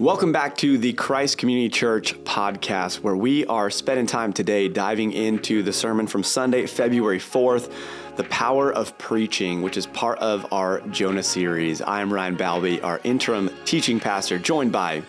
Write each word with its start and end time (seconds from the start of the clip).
Welcome 0.00 0.32
back 0.32 0.56
to 0.56 0.78
the 0.78 0.94
Christ 0.94 1.36
Community 1.36 1.68
Church 1.68 2.14
podcast, 2.24 3.00
where 3.02 3.14
we 3.14 3.44
are 3.44 3.68
spending 3.68 4.06
time 4.06 4.32
today 4.32 4.66
diving 4.66 5.12
into 5.12 5.62
the 5.62 5.74
sermon 5.74 6.06
from 6.06 6.22
Sunday, 6.22 6.66
February 6.66 7.18
4th, 7.18 7.70
The 8.16 8.24
Power 8.24 8.72
of 8.72 8.96
Preaching, 8.96 9.60
which 9.60 9.76
is 9.76 9.84
part 9.84 10.18
of 10.20 10.50
our 10.54 10.80
Jonah 10.88 11.22
series. 11.22 11.82
I 11.82 12.00
am 12.00 12.10
Ryan 12.10 12.34
Balbi, 12.34 12.82
our 12.82 12.98
interim 13.04 13.50
teaching 13.66 14.00
pastor, 14.00 14.38
joined 14.38 14.72
by 14.72 15.02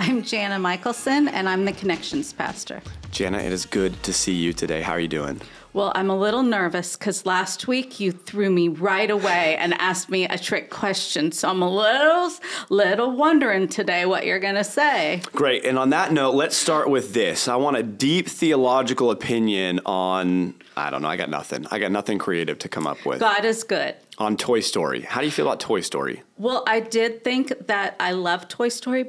I'm 0.00 0.24
Jana 0.24 0.58
Michaelsen, 0.58 1.28
and 1.28 1.48
I'm 1.48 1.64
the 1.64 1.70
Connections 1.70 2.32
Pastor. 2.32 2.82
Jana. 3.12 3.38
It 3.38 3.52
is 3.52 3.64
good 3.64 4.02
to 4.02 4.12
see 4.12 4.34
you 4.34 4.52
today. 4.52 4.82
How 4.82 4.94
are 4.94 5.00
you 5.00 5.06
doing? 5.06 5.40
Well, 5.74 5.90
I'm 5.94 6.10
a 6.10 6.16
little 6.16 6.42
nervous 6.42 6.96
because 6.96 7.24
last 7.24 7.66
week 7.66 7.98
you 7.98 8.12
threw 8.12 8.50
me 8.50 8.68
right 8.68 9.10
away 9.10 9.56
and 9.56 9.72
asked 9.74 10.10
me 10.10 10.26
a 10.26 10.36
trick 10.36 10.68
question. 10.68 11.32
So 11.32 11.48
I'm 11.48 11.62
a 11.62 11.70
little, 11.70 12.30
little 12.68 13.10
wondering 13.12 13.68
today 13.68 14.04
what 14.04 14.26
you're 14.26 14.38
going 14.38 14.56
to 14.56 14.64
say. 14.64 15.22
Great. 15.32 15.64
And 15.64 15.78
on 15.78 15.88
that 15.90 16.12
note, 16.12 16.34
let's 16.34 16.56
start 16.56 16.90
with 16.90 17.14
this. 17.14 17.48
I 17.48 17.56
want 17.56 17.78
a 17.78 17.82
deep 17.82 18.28
theological 18.28 19.10
opinion 19.10 19.80
on, 19.86 20.54
I 20.76 20.90
don't 20.90 21.00
know, 21.00 21.08
I 21.08 21.16
got 21.16 21.30
nothing. 21.30 21.66
I 21.70 21.78
got 21.78 21.90
nothing 21.90 22.18
creative 22.18 22.58
to 22.60 22.68
come 22.68 22.86
up 22.86 23.06
with. 23.06 23.20
God 23.20 23.46
is 23.46 23.64
good. 23.64 23.94
On 24.18 24.36
Toy 24.36 24.60
Story. 24.60 25.00
How 25.00 25.20
do 25.20 25.26
you 25.26 25.32
feel 25.32 25.46
about 25.46 25.58
Toy 25.58 25.80
Story? 25.80 26.22
Well, 26.36 26.64
I 26.66 26.80
did 26.80 27.24
think 27.24 27.66
that 27.66 27.96
I 27.98 28.12
love 28.12 28.46
Toy 28.48 28.68
Story, 28.68 29.06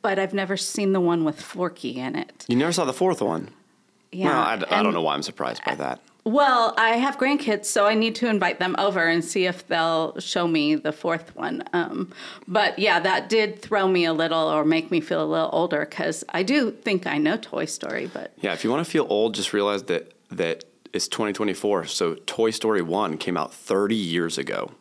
but 0.00 0.16
I've 0.16 0.32
never 0.32 0.56
seen 0.56 0.92
the 0.92 1.00
one 1.00 1.24
with 1.24 1.40
Forky 1.40 1.98
in 1.98 2.14
it. 2.14 2.44
You 2.46 2.54
never 2.54 2.72
saw 2.72 2.84
the 2.84 2.92
fourth 2.92 3.20
one. 3.20 3.50
Yeah. 4.12 4.28
Well, 4.28 4.66
I, 4.70 4.80
I 4.80 4.82
don't 4.82 4.92
know 4.92 5.02
why 5.02 5.14
I'm 5.14 5.22
surprised 5.22 5.62
by 5.64 5.74
that. 5.76 6.00
Well, 6.24 6.74
I 6.76 6.90
have 6.90 7.16
grandkids, 7.16 7.64
so 7.64 7.86
I 7.86 7.94
need 7.94 8.14
to 8.16 8.28
invite 8.28 8.58
them 8.58 8.74
over 8.78 9.06
and 9.06 9.24
see 9.24 9.46
if 9.46 9.66
they'll 9.68 10.18
show 10.20 10.46
me 10.46 10.74
the 10.74 10.92
fourth 10.92 11.34
one. 11.34 11.64
Um, 11.72 12.12
but 12.46 12.78
yeah, 12.78 13.00
that 13.00 13.30
did 13.30 13.62
throw 13.62 13.88
me 13.88 14.04
a 14.04 14.12
little 14.12 14.46
or 14.48 14.64
make 14.64 14.90
me 14.90 15.00
feel 15.00 15.22
a 15.22 15.24
little 15.24 15.48
older 15.52 15.86
because 15.88 16.22
I 16.28 16.42
do 16.42 16.72
think 16.72 17.06
I 17.06 17.16
know 17.16 17.38
Toy 17.38 17.64
Story, 17.64 18.10
but 18.12 18.32
Yeah, 18.40 18.52
if 18.52 18.64
you 18.64 18.70
want 18.70 18.84
to 18.84 18.90
feel 18.90 19.06
old, 19.08 19.34
just 19.34 19.52
realize 19.52 19.84
that 19.84 20.12
that 20.30 20.64
it's 20.92 21.08
2024. 21.08 21.86
So 21.86 22.16
Toy 22.26 22.50
Story 22.50 22.82
1 22.82 23.16
came 23.18 23.36
out 23.36 23.54
30 23.54 23.94
years 23.94 24.38
ago. 24.38 24.72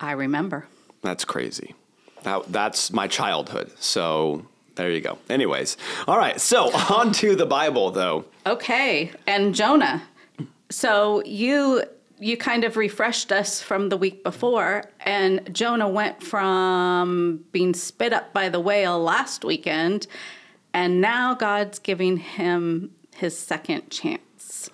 I 0.00 0.12
remember. 0.12 0.66
That's 1.02 1.24
crazy. 1.24 1.74
That, 2.22 2.50
that's 2.52 2.92
my 2.92 3.06
childhood. 3.06 3.70
So 3.78 4.46
there 4.78 4.92
you 4.92 5.00
go. 5.00 5.18
Anyways, 5.28 5.76
all 6.06 6.16
right. 6.16 6.40
So 6.40 6.70
on 6.88 7.12
to 7.14 7.34
the 7.34 7.44
Bible, 7.46 7.90
though. 7.90 8.24
Okay, 8.46 9.10
and 9.26 9.54
Jonah. 9.54 10.04
So 10.70 11.22
you 11.24 11.82
you 12.20 12.36
kind 12.36 12.64
of 12.64 12.76
refreshed 12.76 13.30
us 13.30 13.60
from 13.60 13.90
the 13.90 13.96
week 13.96 14.22
before, 14.22 14.84
and 15.00 15.52
Jonah 15.54 15.88
went 15.88 16.22
from 16.22 17.44
being 17.52 17.74
spit 17.74 18.12
up 18.12 18.32
by 18.32 18.48
the 18.48 18.60
whale 18.60 19.00
last 19.00 19.44
weekend, 19.44 20.06
and 20.72 21.00
now 21.00 21.34
God's 21.34 21.78
giving 21.80 22.16
him 22.16 22.92
his 23.14 23.36
second 23.36 23.90
chance. 23.90 24.70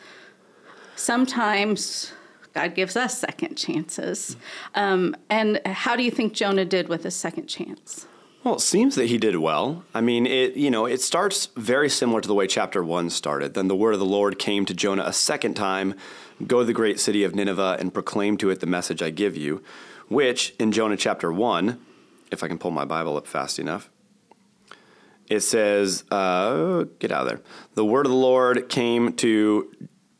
Sometimes 0.96 2.12
God 2.52 2.74
gives 2.74 2.96
us 2.96 3.18
second 3.18 3.56
chances. 3.56 4.36
Um, 4.74 5.16
and 5.30 5.60
how 5.66 5.96
do 5.96 6.02
you 6.02 6.10
think 6.10 6.34
Jonah 6.34 6.64
did 6.64 6.88
with 6.88 7.04
his 7.04 7.16
second 7.16 7.46
chance? 7.46 8.06
Well, 8.44 8.56
it 8.56 8.60
seems 8.60 8.94
that 8.96 9.06
he 9.06 9.16
did 9.16 9.36
well. 9.36 9.84
I 9.94 10.02
mean, 10.02 10.26
it 10.26 10.54
you 10.54 10.70
know, 10.70 10.84
it 10.84 11.00
starts 11.00 11.48
very 11.56 11.88
similar 11.88 12.20
to 12.20 12.28
the 12.28 12.34
way 12.34 12.46
chapter 12.46 12.84
1 12.84 13.08
started. 13.08 13.54
Then 13.54 13.68
the 13.68 13.76
word 13.76 13.94
of 13.94 14.00
the 14.00 14.04
Lord 14.04 14.38
came 14.38 14.66
to 14.66 14.74
Jonah 14.74 15.04
a 15.06 15.14
second 15.14 15.54
time, 15.54 15.94
go 16.46 16.58
to 16.58 16.66
the 16.66 16.74
great 16.74 17.00
city 17.00 17.24
of 17.24 17.34
Nineveh 17.34 17.78
and 17.80 17.94
proclaim 17.94 18.36
to 18.36 18.50
it 18.50 18.60
the 18.60 18.66
message 18.66 19.00
I 19.00 19.08
give 19.08 19.34
you, 19.34 19.62
which 20.08 20.54
in 20.58 20.72
Jonah 20.72 20.98
chapter 20.98 21.32
1, 21.32 21.80
if 22.30 22.44
I 22.44 22.48
can 22.48 22.58
pull 22.58 22.70
my 22.70 22.84
Bible 22.84 23.16
up 23.16 23.26
fast 23.26 23.58
enough, 23.58 23.88
it 25.26 25.40
says, 25.40 26.04
uh, 26.10 26.84
get 26.98 27.10
out 27.10 27.22
of 27.22 27.28
there. 27.28 27.40
The 27.76 27.84
word 27.86 28.04
of 28.04 28.12
the 28.12 28.18
Lord 28.18 28.68
came 28.68 29.14
to 29.14 29.72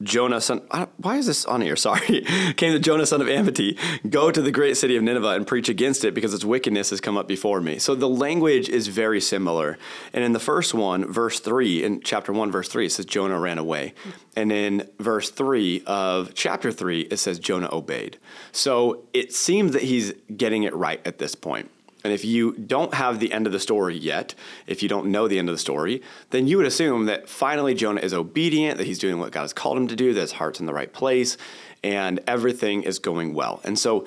Jonah, 0.05 0.41
son. 0.41 0.61
Why 0.99 1.17
is 1.17 1.27
this 1.27 1.45
on 1.45 1.61
here? 1.61 1.77
Sorry. 1.85 2.23
came 2.57 2.73
to 2.73 2.79
Jonah, 2.79 3.07
son 3.07 3.21
of 3.21 3.27
Amittai. 3.27 3.79
Go 4.09 4.31
to 4.31 4.41
the 4.41 4.53
great 4.53 4.77
city 4.77 4.97
of 4.97 5.03
Nineveh 5.03 5.31
and 5.31 5.47
preach 5.47 5.69
against 5.69 6.05
it 6.05 6.15
because 6.15 6.33
its 6.33 6.45
wickedness 6.45 6.91
has 6.91 7.01
come 7.01 7.17
up 7.17 7.27
before 7.27 7.61
me. 7.61 7.79
So 7.79 7.95
the 7.95 8.09
language 8.09 8.69
is 8.69 8.89
very 8.89 9.21
similar. 9.21 9.79
And 10.13 10.23
in 10.23 10.33
the 10.33 10.41
first 10.41 10.75
one, 10.75 11.11
verse 11.11 11.41
3, 11.41 11.83
in 11.83 12.01
chapter 12.01 12.33
1, 12.33 12.53
verse 12.53 12.69
3, 12.69 12.87
it 12.87 12.93
says 12.93 13.07
Jonah 13.07 13.39
ran 13.39 13.59
away. 13.59 13.95
And 14.37 14.53
in 14.53 14.89
verse 14.99 15.31
3 15.31 15.83
of 15.87 16.35
chapter 16.35 16.71
3, 16.71 17.03
it 17.03 17.17
says 17.17 17.39
Jonah 17.39 17.69
obeyed. 17.73 18.19
So 18.53 19.05
it 19.13 19.33
seems 19.33 19.73
that 19.73 19.83
he's 19.83 20.13
getting 20.37 20.65
it 20.65 20.75
right 20.75 21.05
at 21.07 21.19
this 21.19 21.35
point. 21.35 21.71
And 22.05 22.13
if 22.13 22.25
you 22.25 22.53
don't 22.53 22.93
have 22.93 23.19
the 23.19 23.33
end 23.33 23.47
of 23.47 23.53
the 23.53 23.59
story 23.59 23.97
yet, 23.97 24.35
if 24.67 24.83
you 24.83 24.91
don't 24.91 25.07
know 25.07 25.27
the 25.27 25.39
end 25.39 25.49
of 25.49 25.55
the 25.55 25.59
story, 25.59 26.03
then 26.31 26.47
you 26.47 26.59
would 26.59 26.67
assume 26.67 27.07
that 27.07 27.31
finally 27.31 27.75
Jonah 27.75 28.03
is 28.03 28.13
obedient, 28.13 28.77
that 28.77 28.87
he's 28.87 28.99
doing 28.99 29.19
what 29.19 29.33
God 29.33 29.41
has 29.41 29.55
called 29.55 29.79
him 29.79 29.89
to 29.89 29.97
do, 29.97 30.13
that 30.13 30.21
his 30.21 30.33
heart's 30.33 30.61
in 30.61 30.67
the 30.67 30.75
right 30.75 30.93
place, 30.93 31.39
and 31.83 32.21
everything 32.27 32.83
is 32.83 32.99
going 32.99 33.33
well. 33.33 33.61
And 33.65 33.79
so 33.79 34.07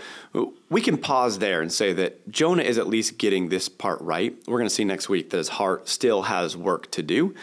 we 0.69 0.81
can 0.81 0.97
pause 0.97 1.40
there 1.40 1.62
and 1.62 1.72
say 1.72 1.91
that 1.94 2.30
Jonah 2.30 2.63
is 2.63 2.78
at 2.78 2.88
least 2.88 3.18
getting 3.18 3.50
this 3.50 3.68
part 3.68 4.00
right. 4.02 4.35
We're 4.47 4.59
going 4.59 4.69
to 4.69 4.74
see 4.74 4.85
next 4.85 5.09
week 5.09 5.31
that 5.31 5.38
his 5.38 5.50
heart 5.50 5.90
still 5.90 6.24
has 6.24 6.56
work 6.56 6.91
to 6.91 7.02
do. 7.02 7.34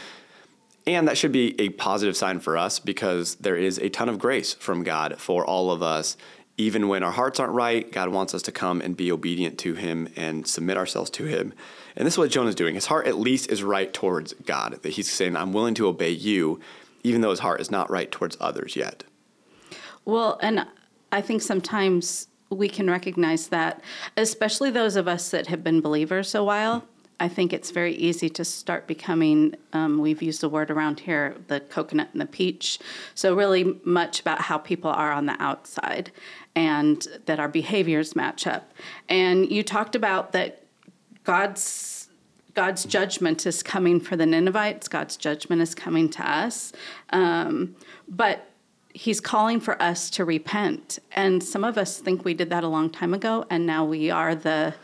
And 0.87 1.09
that 1.09 1.17
should 1.17 1.33
be 1.33 1.59
a 1.61 1.71
positive 1.71 2.17
sign 2.17 2.41
for 2.41 2.59
us 2.59 2.79
because 2.79 3.37
there 3.37 3.57
is 3.57 3.79
a 3.79 3.89
ton 3.89 4.09
of 4.09 4.19
grace 4.19 4.55
from 4.55 4.85
God 4.85 5.19
for 5.19 5.45
all 5.45 5.71
of 5.71 5.83
us. 5.83 6.17
Even 6.57 6.87
when 6.87 7.03
our 7.03 7.11
hearts 7.11 7.41
aren't 7.41 7.53
right, 7.53 7.91
God 7.91 8.11
wants 8.11 8.33
us 8.33 8.43
to 8.43 8.53
come 8.53 8.81
and 8.81 8.97
be 8.97 9.11
obedient 9.11 9.59
to 9.59 9.75
Him 9.75 10.09
and 10.15 10.47
submit 10.47 10.77
ourselves 10.77 11.11
to 11.11 11.25
Him. 11.25 11.53
And 11.97 12.07
this 12.07 12.15
is 12.15 12.19
what 12.19 12.31
Jonah's 12.31 12.55
doing. 12.55 12.75
His 12.75 12.87
heart 12.87 13.07
at 13.07 13.19
least 13.19 13.51
is 13.51 13.63
right 13.63 13.93
towards 13.93 14.35
God, 14.47 14.79
that 14.83 14.93
he's 14.93 15.11
saying, 15.11 15.37
I'm 15.37 15.53
willing 15.53 15.75
to 15.75 15.89
obey 15.89 16.11
you, 16.11 16.61
even 17.03 17.21
though 17.21 17.31
his 17.31 17.41
heart 17.41 17.61
is 17.61 17.71
not 17.71 17.91
right 17.91 18.11
towards 18.11 18.37
others 18.41 18.77
yet. 18.77 19.05
Well, 20.05 20.39
and 20.43 20.67
I 21.13 21.21
think 21.21 21.43
sometimes 21.43 22.29
we 22.51 22.69
can 22.69 22.89
recognize 22.89 23.49
that, 23.49 23.81
especially 24.17 24.71
those 24.71 24.97
of 24.97 25.09
us 25.09 25.31
that 25.31 25.49
have 25.49 25.65
been 25.65 25.81
believers 25.81 26.35
a 26.35 26.45
while. 26.45 26.85
I 27.21 27.29
think 27.29 27.53
it's 27.53 27.71
very 27.71 27.95
easy 27.95 28.29
to 28.31 28.45
start 28.45 28.87
becoming, 28.87 29.55
um, 29.73 29.99
we've 29.99 30.21
used 30.21 30.41
the 30.41 30.49
word 30.49 30.71
around 30.71 31.01
here, 31.01 31.37
the 31.47 31.61
coconut 31.61 32.09
and 32.13 32.21
the 32.21 32.27
peach. 32.27 32.79
So, 33.15 33.35
really 33.35 33.81
much 33.85 34.21
about 34.21 34.41
how 34.41 34.59
people 34.59 34.91
are 34.91 35.13
on 35.13 35.27
the 35.27 35.41
outside 35.41 36.11
and 36.57 37.07
that 37.27 37.39
our 37.39 37.49
behaviors 37.49 38.17
match 38.17 38.47
up. 38.47 38.73
And 39.09 39.51
you 39.51 39.63
talked 39.63 39.95
about 39.95 40.33
that 40.33 40.63
God's 41.25 42.09
God's 42.55 42.85
judgment 42.85 43.47
is 43.47 43.65
coming 43.65 43.99
for 43.99 44.17
the 44.17 44.27
Ninevites. 44.27 44.87
God's 44.87 45.17
judgment 45.17 45.61
is 45.61 45.75
coming 45.75 46.09
to 46.11 46.29
us, 46.29 46.73
um, 47.11 47.75
but 48.09 48.49
He's 48.93 49.21
calling 49.21 49.59
for 49.59 49.81
us 49.83 50.09
to 50.11 50.25
repent. 50.25 51.01
And 51.13 51.43
some 51.43 51.65
of 51.65 51.77
us 51.77 51.99
think 51.99 52.25
we 52.25 52.33
did 52.33 52.51
that 52.51 52.63
a 52.63 52.69
long 52.69 52.91
time 52.91 53.13
ago, 53.13 53.45
and 53.51 53.67
now 53.67 53.85
we 53.85 54.11
are 54.11 54.37
the 54.37 54.75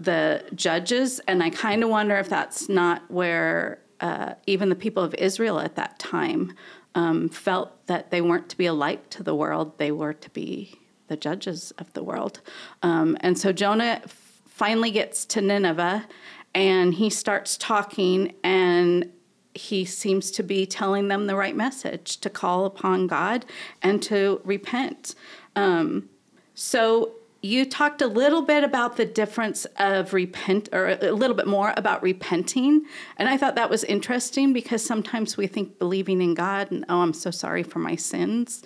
the 0.00 0.44
judges. 0.54 1.20
And 1.20 1.42
I 1.42 1.50
kind 1.50 1.82
of 1.82 1.90
wonder 1.90 2.16
if 2.16 2.28
that's 2.28 2.68
not 2.68 3.02
where 3.10 3.80
uh, 4.00 4.34
even 4.46 4.68
the 4.68 4.76
people 4.76 5.02
of 5.02 5.14
Israel 5.14 5.58
at 5.58 5.74
that 5.76 5.98
time 5.98 6.54
um, 6.94 7.28
felt 7.28 7.86
that 7.86 8.10
they 8.10 8.20
weren't 8.20 8.48
to 8.48 8.56
be 8.56 8.66
a 8.66 8.72
light 8.72 9.10
to 9.12 9.22
the 9.22 9.34
world; 9.34 9.78
they 9.78 9.92
were 9.92 10.14
to 10.14 10.30
be 10.30 10.78
the 11.08 11.16
judges 11.16 11.72
of 11.78 11.92
the 11.94 12.02
world. 12.02 12.40
Um, 12.82 13.16
and 13.20 13.38
so 13.38 13.52
Jonah 13.52 14.00
f- 14.04 14.42
finally 14.46 14.90
gets 14.90 15.24
to 15.26 15.40
Nineveh 15.40 16.06
and 16.54 16.94
he 16.94 17.10
starts 17.10 17.56
talking 17.56 18.34
and 18.44 19.10
he 19.54 19.84
seems 19.84 20.30
to 20.32 20.42
be 20.42 20.66
telling 20.66 21.08
them 21.08 21.26
the 21.26 21.34
right 21.34 21.56
message 21.56 22.18
to 22.18 22.30
call 22.30 22.64
upon 22.64 23.06
God 23.06 23.44
and 23.82 24.02
to 24.04 24.40
repent. 24.44 25.14
Um, 25.56 26.08
so 26.54 27.12
you 27.40 27.64
talked 27.64 28.02
a 28.02 28.06
little 28.06 28.42
bit 28.42 28.64
about 28.64 28.96
the 28.96 29.04
difference 29.04 29.64
of 29.78 30.12
repent 30.12 30.68
or 30.72 30.88
a 30.88 31.12
little 31.12 31.36
bit 31.36 31.46
more 31.46 31.72
about 31.76 32.02
repenting 32.02 32.82
and 33.16 33.28
i 33.28 33.36
thought 33.36 33.54
that 33.54 33.70
was 33.70 33.84
interesting 33.84 34.52
because 34.52 34.84
sometimes 34.84 35.36
we 35.36 35.46
think 35.46 35.78
believing 35.78 36.20
in 36.20 36.34
god 36.34 36.70
and 36.70 36.84
oh 36.88 37.00
i'm 37.00 37.12
so 37.12 37.30
sorry 37.30 37.62
for 37.62 37.78
my 37.78 37.94
sins 37.94 38.62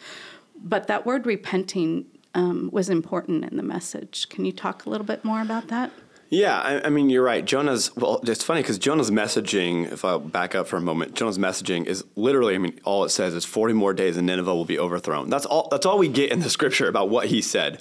but 0.56 0.86
that 0.86 1.04
word 1.04 1.26
repenting 1.26 2.06
um, 2.34 2.70
was 2.72 2.88
important 2.88 3.44
in 3.44 3.56
the 3.56 3.62
message 3.62 4.28
can 4.28 4.44
you 4.44 4.52
talk 4.52 4.86
a 4.86 4.90
little 4.90 5.06
bit 5.06 5.24
more 5.24 5.42
about 5.42 5.68
that 5.68 5.90
Yeah, 6.34 6.58
I, 6.58 6.86
I 6.86 6.88
mean, 6.88 7.10
you're 7.10 7.22
right. 7.22 7.44
Jonah's, 7.44 7.94
well, 7.94 8.18
it's 8.22 8.42
funny 8.42 8.62
because 8.62 8.78
Jonah's 8.78 9.10
messaging, 9.10 9.92
if 9.92 10.02
I'll 10.02 10.18
back 10.18 10.54
up 10.54 10.66
for 10.66 10.78
a 10.78 10.80
moment, 10.80 11.14
Jonah's 11.14 11.36
messaging 11.36 11.84
is 11.84 12.06
literally, 12.16 12.54
I 12.54 12.58
mean, 12.58 12.80
all 12.84 13.04
it 13.04 13.10
says 13.10 13.34
is 13.34 13.44
40 13.44 13.74
more 13.74 13.92
days 13.92 14.16
and 14.16 14.26
Nineveh 14.26 14.54
will 14.54 14.64
be 14.64 14.78
overthrown. 14.78 15.28
That's 15.28 15.44
all, 15.44 15.68
that's 15.70 15.84
all 15.84 15.98
we 15.98 16.08
get 16.08 16.32
in 16.32 16.40
the 16.40 16.48
scripture 16.48 16.88
about 16.88 17.10
what 17.10 17.26
he 17.26 17.42
said. 17.42 17.78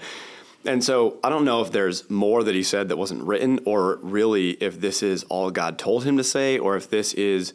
And 0.65 0.83
so 0.83 1.17
I 1.23 1.29
don't 1.29 1.45
know 1.45 1.61
if 1.61 1.71
there's 1.71 2.09
more 2.09 2.43
that 2.43 2.53
he 2.53 2.63
said 2.63 2.89
that 2.89 2.97
wasn't 2.97 3.23
written 3.23 3.59
or 3.65 3.97
really 4.01 4.51
if 4.51 4.79
this 4.79 5.01
is 5.01 5.23
all 5.23 5.49
God 5.49 5.79
told 5.79 6.03
him 6.03 6.17
to 6.17 6.23
say 6.23 6.59
or 6.59 6.75
if 6.75 6.89
this 6.89 7.13
is, 7.13 7.53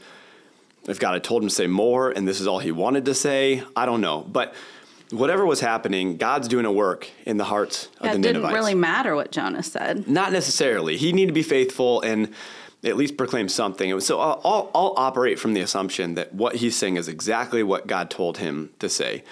if 0.89 0.99
God 0.99 1.15
had 1.15 1.25
told 1.25 1.43
him 1.43 1.49
to 1.49 1.55
say 1.55 1.67
more 1.67 2.11
and 2.11 2.27
this 2.27 2.41
is 2.41 2.47
all 2.47 2.59
he 2.59 2.73
wanted 2.73 3.05
to 3.05 3.15
say. 3.15 3.63
I 3.77 3.87
don't 3.87 4.01
know. 4.01 4.23
But 4.23 4.55
whatever 5.11 5.47
was 5.47 5.61
happening, 5.61 6.17
God's 6.17 6.49
doing 6.49 6.65
a 6.65 6.73
work 6.73 7.09
in 7.25 7.37
the 7.37 7.45
hearts 7.45 7.87
of 8.01 8.07
Yeah, 8.07 8.13
the 8.13 8.19
it 8.19 8.23
didn't 8.23 8.53
really 8.53 8.75
matter 8.75 9.15
what 9.15 9.31
Jonah 9.31 9.63
said. 9.63 10.09
Not 10.09 10.33
necessarily. 10.33 10.97
He 10.97 11.13
needed 11.13 11.29
to 11.29 11.35
be 11.35 11.43
faithful 11.45 12.01
and 12.03 12.35
at 12.85 12.97
least 12.97 13.17
proclaim 13.17 13.49
something. 13.49 13.99
So 14.01 14.21
I'll, 14.21 14.41
I'll, 14.45 14.71
I'll 14.75 14.95
operate 14.97 15.39
from 15.39 15.55
the 15.55 15.61
assumption 15.61 16.15
that 16.15 16.35
what 16.35 16.57
he's 16.57 16.77
saying 16.77 16.97
is 16.97 17.09
exactly 17.09 17.63
what 17.63 17.87
God 17.87 18.11
told 18.11 18.39
him 18.39 18.71
to 18.79 18.89
say. 18.89 19.25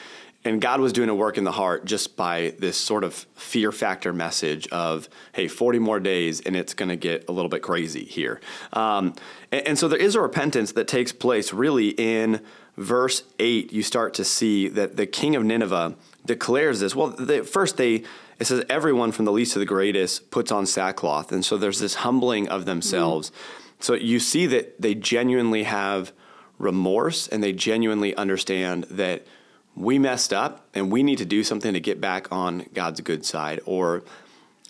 And 0.45 0.61
God 0.61 0.81
was 0.81 0.93
doing 0.93 1.09
a 1.09 1.15
work 1.15 1.39
in 1.39 1.45
the 1.45 1.53
heart 1.53 1.87
just 1.87 2.17
by 2.17 2.55
this 2.59 2.77
sort 2.77 3.03
of 3.03 3.15
fear 3.35 3.73
factor 3.73 4.13
message 4.13 4.69
of, 4.69 5.09
hey, 5.33 5.49
40 5.49 5.79
more 5.79 5.99
days 6.01 6.41
and 6.41 6.55
it's 6.55 6.75
going 6.75 6.91
to 6.91 6.97
get 6.97 7.29
a 7.29 7.33
little 7.33 7.49
bit 7.49 7.63
crazy 7.63 8.05
here. 8.05 8.41
Um, 8.73 9.15
and, 9.51 9.69
and 9.69 9.79
so 9.79 9.89
there 9.89 9.99
is 9.99 10.15
a 10.15 10.21
repentance 10.21 10.73
that 10.73 10.87
takes 10.87 11.13
place 11.13 11.53
really 11.53 11.91
in 11.91 12.41
verse 12.77 13.23
8. 13.39 13.73
You 13.73 13.83
start 13.83 14.13
to 14.15 14.25
see 14.25 14.69
that 14.69 14.97
the 14.97 15.07
king 15.07 15.35
of 15.35 15.45
Nineveh 15.45 15.97
declares 16.27 16.81
this. 16.81 16.95
Well, 16.95 17.09
they, 17.09 17.41
first 17.41 17.77
they 17.77 18.05
it 18.39 18.47
says 18.47 18.65
everyone 18.69 19.13
from 19.13 19.25
the 19.27 19.33
least 19.33 19.53
to 19.53 19.59
the 19.59 19.65
greatest 19.65 20.31
puts 20.31 20.51
on 20.51 20.67
sackcloth, 20.67 21.31
and 21.31 21.45
so 21.45 21.57
there's 21.57 21.79
this 21.79 21.97
humbling 21.97 22.49
of 22.49 22.65
themselves. 22.65 23.31
So 23.79 23.95
you 23.95 24.19
see 24.19 24.47
that 24.47 24.81
they 24.81 24.95
genuinely 24.95 25.65
have 25.65 26.13
remorse 26.59 27.29
and 27.29 27.43
they 27.43 27.53
genuinely 27.53 28.15
understand 28.17 28.85
that 28.85 29.27
we 29.77 29.99
messed 29.99 30.33
up 30.33 30.67
and 30.75 30.91
we 30.91 31.03
need 31.03 31.19
to 31.19 31.25
do 31.25 31.43
something 31.43 31.73
to 31.73 31.81
get 31.81 32.01
back 32.01 32.31
on 32.31 32.67
God's 32.75 33.01
good 33.01 33.25
side 33.25 33.61
or 33.65 34.03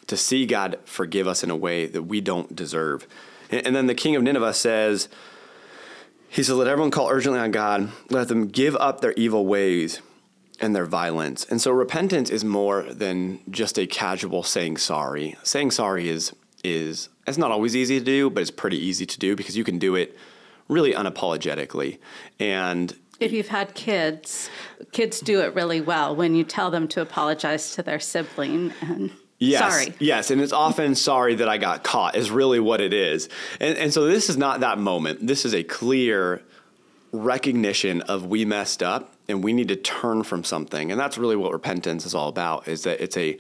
to 0.07 0.17
see 0.17 0.47
God 0.47 0.79
forgive 0.85 1.27
us 1.27 1.43
in 1.43 1.51
a 1.51 1.57
way 1.57 1.87
that 1.87 2.03
we 2.03 2.21
don't 2.21 2.55
deserve. 2.55 3.07
And, 3.51 3.77
then 3.77 3.87
the 3.87 3.95
king 3.95 4.17
of 4.17 4.23
Nineveh 4.23 4.55
says, 4.55 5.09
he 6.29 6.43
says, 6.43 6.57
Let 6.57 6.67
everyone 6.67 6.91
call 6.91 7.09
urgently 7.09 7.41
on 7.41 7.51
God, 7.51 7.91
let 8.11 8.29
them 8.29 8.49
give 8.49 8.75
up 8.77 9.01
their 9.01 9.13
evil 9.13 9.47
ways 9.47 10.01
and 10.61 10.75
their 10.75 10.87
violence. 10.87 11.45
And 11.45 11.61
so 11.61 11.71
repentance 11.71 12.31
is 12.31 12.45
more 12.45 12.83
than 12.83 13.41
just 13.51 13.79
a 13.79 13.87
casual 13.87 14.43
saying 14.43 14.79
sorry. 14.79 15.37
Saying 15.43 15.73
sorry 15.73 16.09
is 16.09 16.35
is 16.63 17.11
it's 17.27 17.39
not 17.39 17.51
always 17.51 17.77
easy 17.77 17.99
to 17.99 18.05
do, 18.05 18.31
but 18.31 18.41
it's 18.41 18.51
pretty 18.51 18.79
easy 18.79 19.05
to 19.05 19.19
do 19.19 19.37
because 19.37 19.57
you 19.57 19.65
can 19.65 19.79
do 19.79 19.95
it 19.95 20.17
really 20.69 20.93
unapologetically. 20.93 21.99
And 22.41 22.97
If 23.21 23.33
you've 23.33 23.49
had 23.49 23.75
kids, 23.75 24.51
kids 24.93 25.21
do 25.21 25.41
it 25.41 25.55
really 25.55 25.81
well 25.81 26.15
when 26.17 26.35
you 26.35 26.45
tell 26.45 26.71
them 26.71 26.89
to 26.89 27.01
apologize 27.01 27.75
to 27.75 27.83
their 27.83 28.01
sibling 28.01 28.73
and 28.81 29.11
Yes, 29.39 29.61
sorry. 29.61 29.95
Yes, 29.99 30.31
and 30.31 30.41
it's 30.41 30.53
often 30.53 30.95
sorry 30.95 31.35
that 31.35 31.49
I 31.49 31.59
got 31.59 31.83
caught 31.83 32.17
is 32.17 32.31
really 32.31 32.61
what 32.61 32.81
it 32.81 32.93
is. 32.93 33.29
And 33.61 33.77
and 33.77 33.93
so 33.93 34.07
this 34.07 34.31
is 34.31 34.37
not 34.37 34.61
that 34.61 34.79
moment. 34.79 35.27
This 35.27 35.45
is 35.45 35.55
a 35.55 35.63
clear 35.63 36.43
recognition 37.13 38.01
of 38.03 38.27
we 38.27 38.45
messed 38.45 38.83
up 38.83 39.15
and 39.29 39.43
we 39.43 39.53
need 39.53 39.69
to 39.69 39.77
turn 39.77 40.23
from 40.23 40.45
something. 40.45 40.91
And 40.91 41.01
that's 41.01 41.19
really 41.19 41.37
what 41.37 41.53
repentance 41.53 42.07
is 42.07 42.15
all 42.15 42.29
about 42.29 42.69
is 42.69 42.85
that 42.85 43.01
it's 43.01 43.17
a 43.17 43.39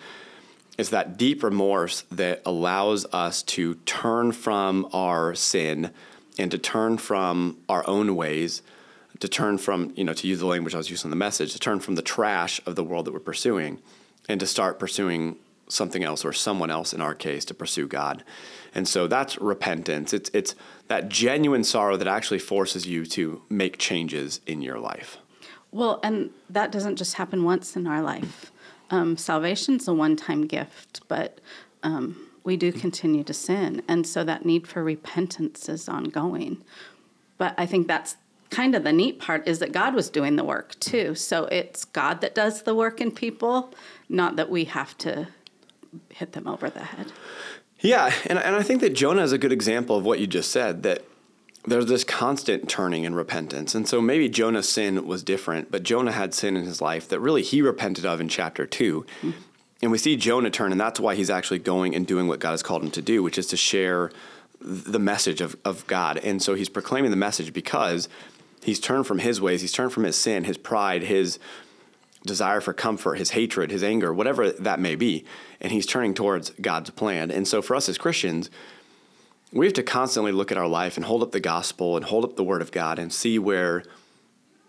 it's 0.76 0.90
that 0.90 1.16
deep 1.16 1.42
remorse 1.42 2.02
that 2.10 2.42
allows 2.44 3.06
us 3.12 3.42
to 3.44 3.76
turn 3.86 4.32
from 4.32 4.88
our 4.92 5.34
sin 5.34 5.90
and 6.36 6.50
to 6.50 6.58
turn 6.58 6.98
from 6.98 7.58
our 7.68 7.86
own 7.86 8.16
ways, 8.16 8.60
to 9.20 9.28
turn 9.28 9.58
from, 9.58 9.92
you 9.96 10.04
know, 10.04 10.12
to 10.12 10.26
use 10.26 10.40
the 10.40 10.46
language 10.46 10.74
I 10.74 10.78
was 10.78 10.90
using 10.90 11.08
in 11.08 11.10
the 11.10 11.16
message, 11.16 11.52
to 11.52 11.58
turn 11.58 11.80
from 11.80 11.94
the 11.94 12.02
trash 12.02 12.60
of 12.66 12.74
the 12.74 12.84
world 12.84 13.04
that 13.06 13.12
we're 13.12 13.20
pursuing 13.20 13.80
and 14.28 14.40
to 14.40 14.46
start 14.46 14.78
pursuing 14.78 15.36
something 15.68 16.04
else 16.04 16.24
or 16.24 16.32
someone 16.32 16.70
else 16.70 16.92
in 16.92 17.00
our 17.00 17.14
case 17.14 17.44
to 17.46 17.54
pursue 17.54 17.86
God. 17.86 18.22
And 18.74 18.86
so 18.86 19.06
that's 19.06 19.38
repentance. 19.38 20.12
It's 20.12 20.30
it's 20.34 20.54
that 20.88 21.08
genuine 21.08 21.64
sorrow 21.64 21.96
that 21.96 22.08
actually 22.08 22.40
forces 22.40 22.86
you 22.86 23.06
to 23.06 23.42
make 23.48 23.78
changes 23.78 24.40
in 24.46 24.62
your 24.62 24.78
life. 24.78 25.18
Well, 25.70 26.00
and 26.02 26.30
that 26.50 26.70
doesn't 26.70 26.96
just 26.96 27.14
happen 27.14 27.44
once 27.44 27.76
in 27.76 27.86
our 27.86 28.02
life. 28.02 28.52
Um, 28.90 29.16
salvation's 29.16 29.88
a 29.88 29.94
one-time 29.94 30.46
gift, 30.46 31.00
but 31.08 31.40
um, 31.82 32.30
we 32.44 32.56
do 32.56 32.70
continue 32.70 33.24
to 33.24 33.34
sin, 33.34 33.82
and 33.88 34.06
so 34.06 34.22
that 34.24 34.44
need 34.44 34.66
for 34.68 34.84
repentance 34.84 35.68
is 35.68 35.88
ongoing. 35.88 36.62
But 37.38 37.54
I 37.56 37.66
think 37.66 37.88
that's 37.88 38.16
kind 38.50 38.74
of 38.74 38.84
the 38.84 38.92
neat 38.92 39.18
part 39.18 39.46
is 39.48 39.58
that 39.58 39.72
God 39.72 39.94
was 39.94 40.10
doing 40.10 40.36
the 40.36 40.44
work 40.44 40.78
too. 40.80 41.14
So 41.14 41.44
it's 41.46 41.84
God 41.84 42.20
that 42.20 42.34
does 42.34 42.62
the 42.62 42.74
work 42.74 43.00
in 43.00 43.10
people, 43.10 43.74
not 44.08 44.36
that 44.36 44.50
we 44.50 44.64
have 44.64 44.96
to 44.98 45.28
hit 46.10 46.32
them 46.32 46.46
over 46.46 46.70
the 46.70 46.84
head. 46.84 47.12
Yeah, 47.80 48.12
and, 48.26 48.38
and 48.38 48.56
I 48.56 48.62
think 48.62 48.80
that 48.80 48.94
Jonah 48.94 49.22
is 49.22 49.32
a 49.32 49.38
good 49.38 49.52
example 49.52 49.96
of 49.96 50.04
what 50.04 50.18
you 50.18 50.26
just 50.26 50.50
said 50.50 50.82
that 50.84 51.04
there's 51.66 51.86
this 51.86 52.04
constant 52.04 52.68
turning 52.68 53.06
and 53.06 53.16
repentance. 53.16 53.74
And 53.74 53.88
so 53.88 54.00
maybe 54.00 54.28
Jonah's 54.28 54.68
sin 54.68 55.06
was 55.06 55.22
different, 55.22 55.70
but 55.70 55.82
Jonah 55.82 56.12
had 56.12 56.34
sin 56.34 56.56
in 56.56 56.64
his 56.64 56.80
life 56.80 57.08
that 57.08 57.20
really 57.20 57.42
he 57.42 57.62
repented 57.62 58.04
of 58.04 58.20
in 58.20 58.28
chapter 58.28 58.66
2. 58.66 59.02
Mm-hmm. 59.02 59.30
And 59.82 59.90
we 59.90 59.98
see 59.98 60.16
Jonah 60.16 60.50
turn, 60.50 60.72
and 60.72 60.80
that's 60.80 61.00
why 61.00 61.14
he's 61.14 61.30
actually 61.30 61.58
going 61.58 61.94
and 61.94 62.06
doing 62.06 62.26
what 62.26 62.38
God 62.38 62.52
has 62.52 62.62
called 62.62 62.82
him 62.82 62.90
to 62.92 63.02
do, 63.02 63.22
which 63.22 63.38
is 63.38 63.46
to 63.48 63.56
share 63.56 64.10
the 64.60 64.98
message 64.98 65.40
of, 65.40 65.56
of 65.64 65.86
God. 65.86 66.16
And 66.18 66.42
so 66.42 66.54
he's 66.54 66.70
proclaiming 66.70 67.10
the 67.10 67.16
message 67.18 67.52
because 67.52 68.08
he's 68.64 68.80
turned 68.80 69.06
from 69.06 69.18
his 69.18 69.40
ways, 69.40 69.60
he's 69.60 69.72
turned 69.72 69.92
from 69.92 70.04
his 70.04 70.16
sin, 70.16 70.44
his 70.44 70.58
pride, 70.58 71.02
his 71.02 71.38
desire 72.26 72.60
for 72.60 72.72
comfort, 72.72 73.16
his 73.16 73.30
hatred, 73.30 73.70
his 73.70 73.84
anger, 73.84 74.12
whatever 74.12 74.50
that 74.50 74.80
may 74.80 74.96
be, 74.96 75.24
and 75.60 75.70
he's 75.70 75.86
turning 75.86 76.14
towards 76.14 76.50
God's 76.50 76.90
plan. 76.90 77.30
And 77.30 77.46
so 77.46 77.60
for 77.60 77.76
us 77.76 77.88
as 77.88 77.98
Christians, 77.98 78.50
we 79.52 79.66
have 79.66 79.74
to 79.74 79.82
constantly 79.82 80.32
look 80.32 80.50
at 80.50 80.58
our 80.58 80.66
life 80.66 80.96
and 80.96 81.04
hold 81.04 81.22
up 81.22 81.32
the 81.32 81.40
gospel 81.40 81.96
and 81.96 82.04
hold 82.04 82.24
up 82.24 82.36
the 82.36 82.42
word 82.42 82.62
of 82.62 82.72
God 82.72 82.98
and 82.98 83.12
see 83.12 83.38
where 83.38 83.84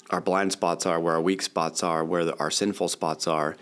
our 0.10 0.22
blind 0.22 0.52
spots 0.52 0.86
are, 0.86 1.00
where 1.00 1.16
our 1.16 1.22
weak 1.22 1.42
spots 1.42 1.82
are, 1.82 2.04
where 2.04 2.40
our 2.40 2.52
sinful 2.52 2.90
spots 2.90 3.26
are, 3.26 3.56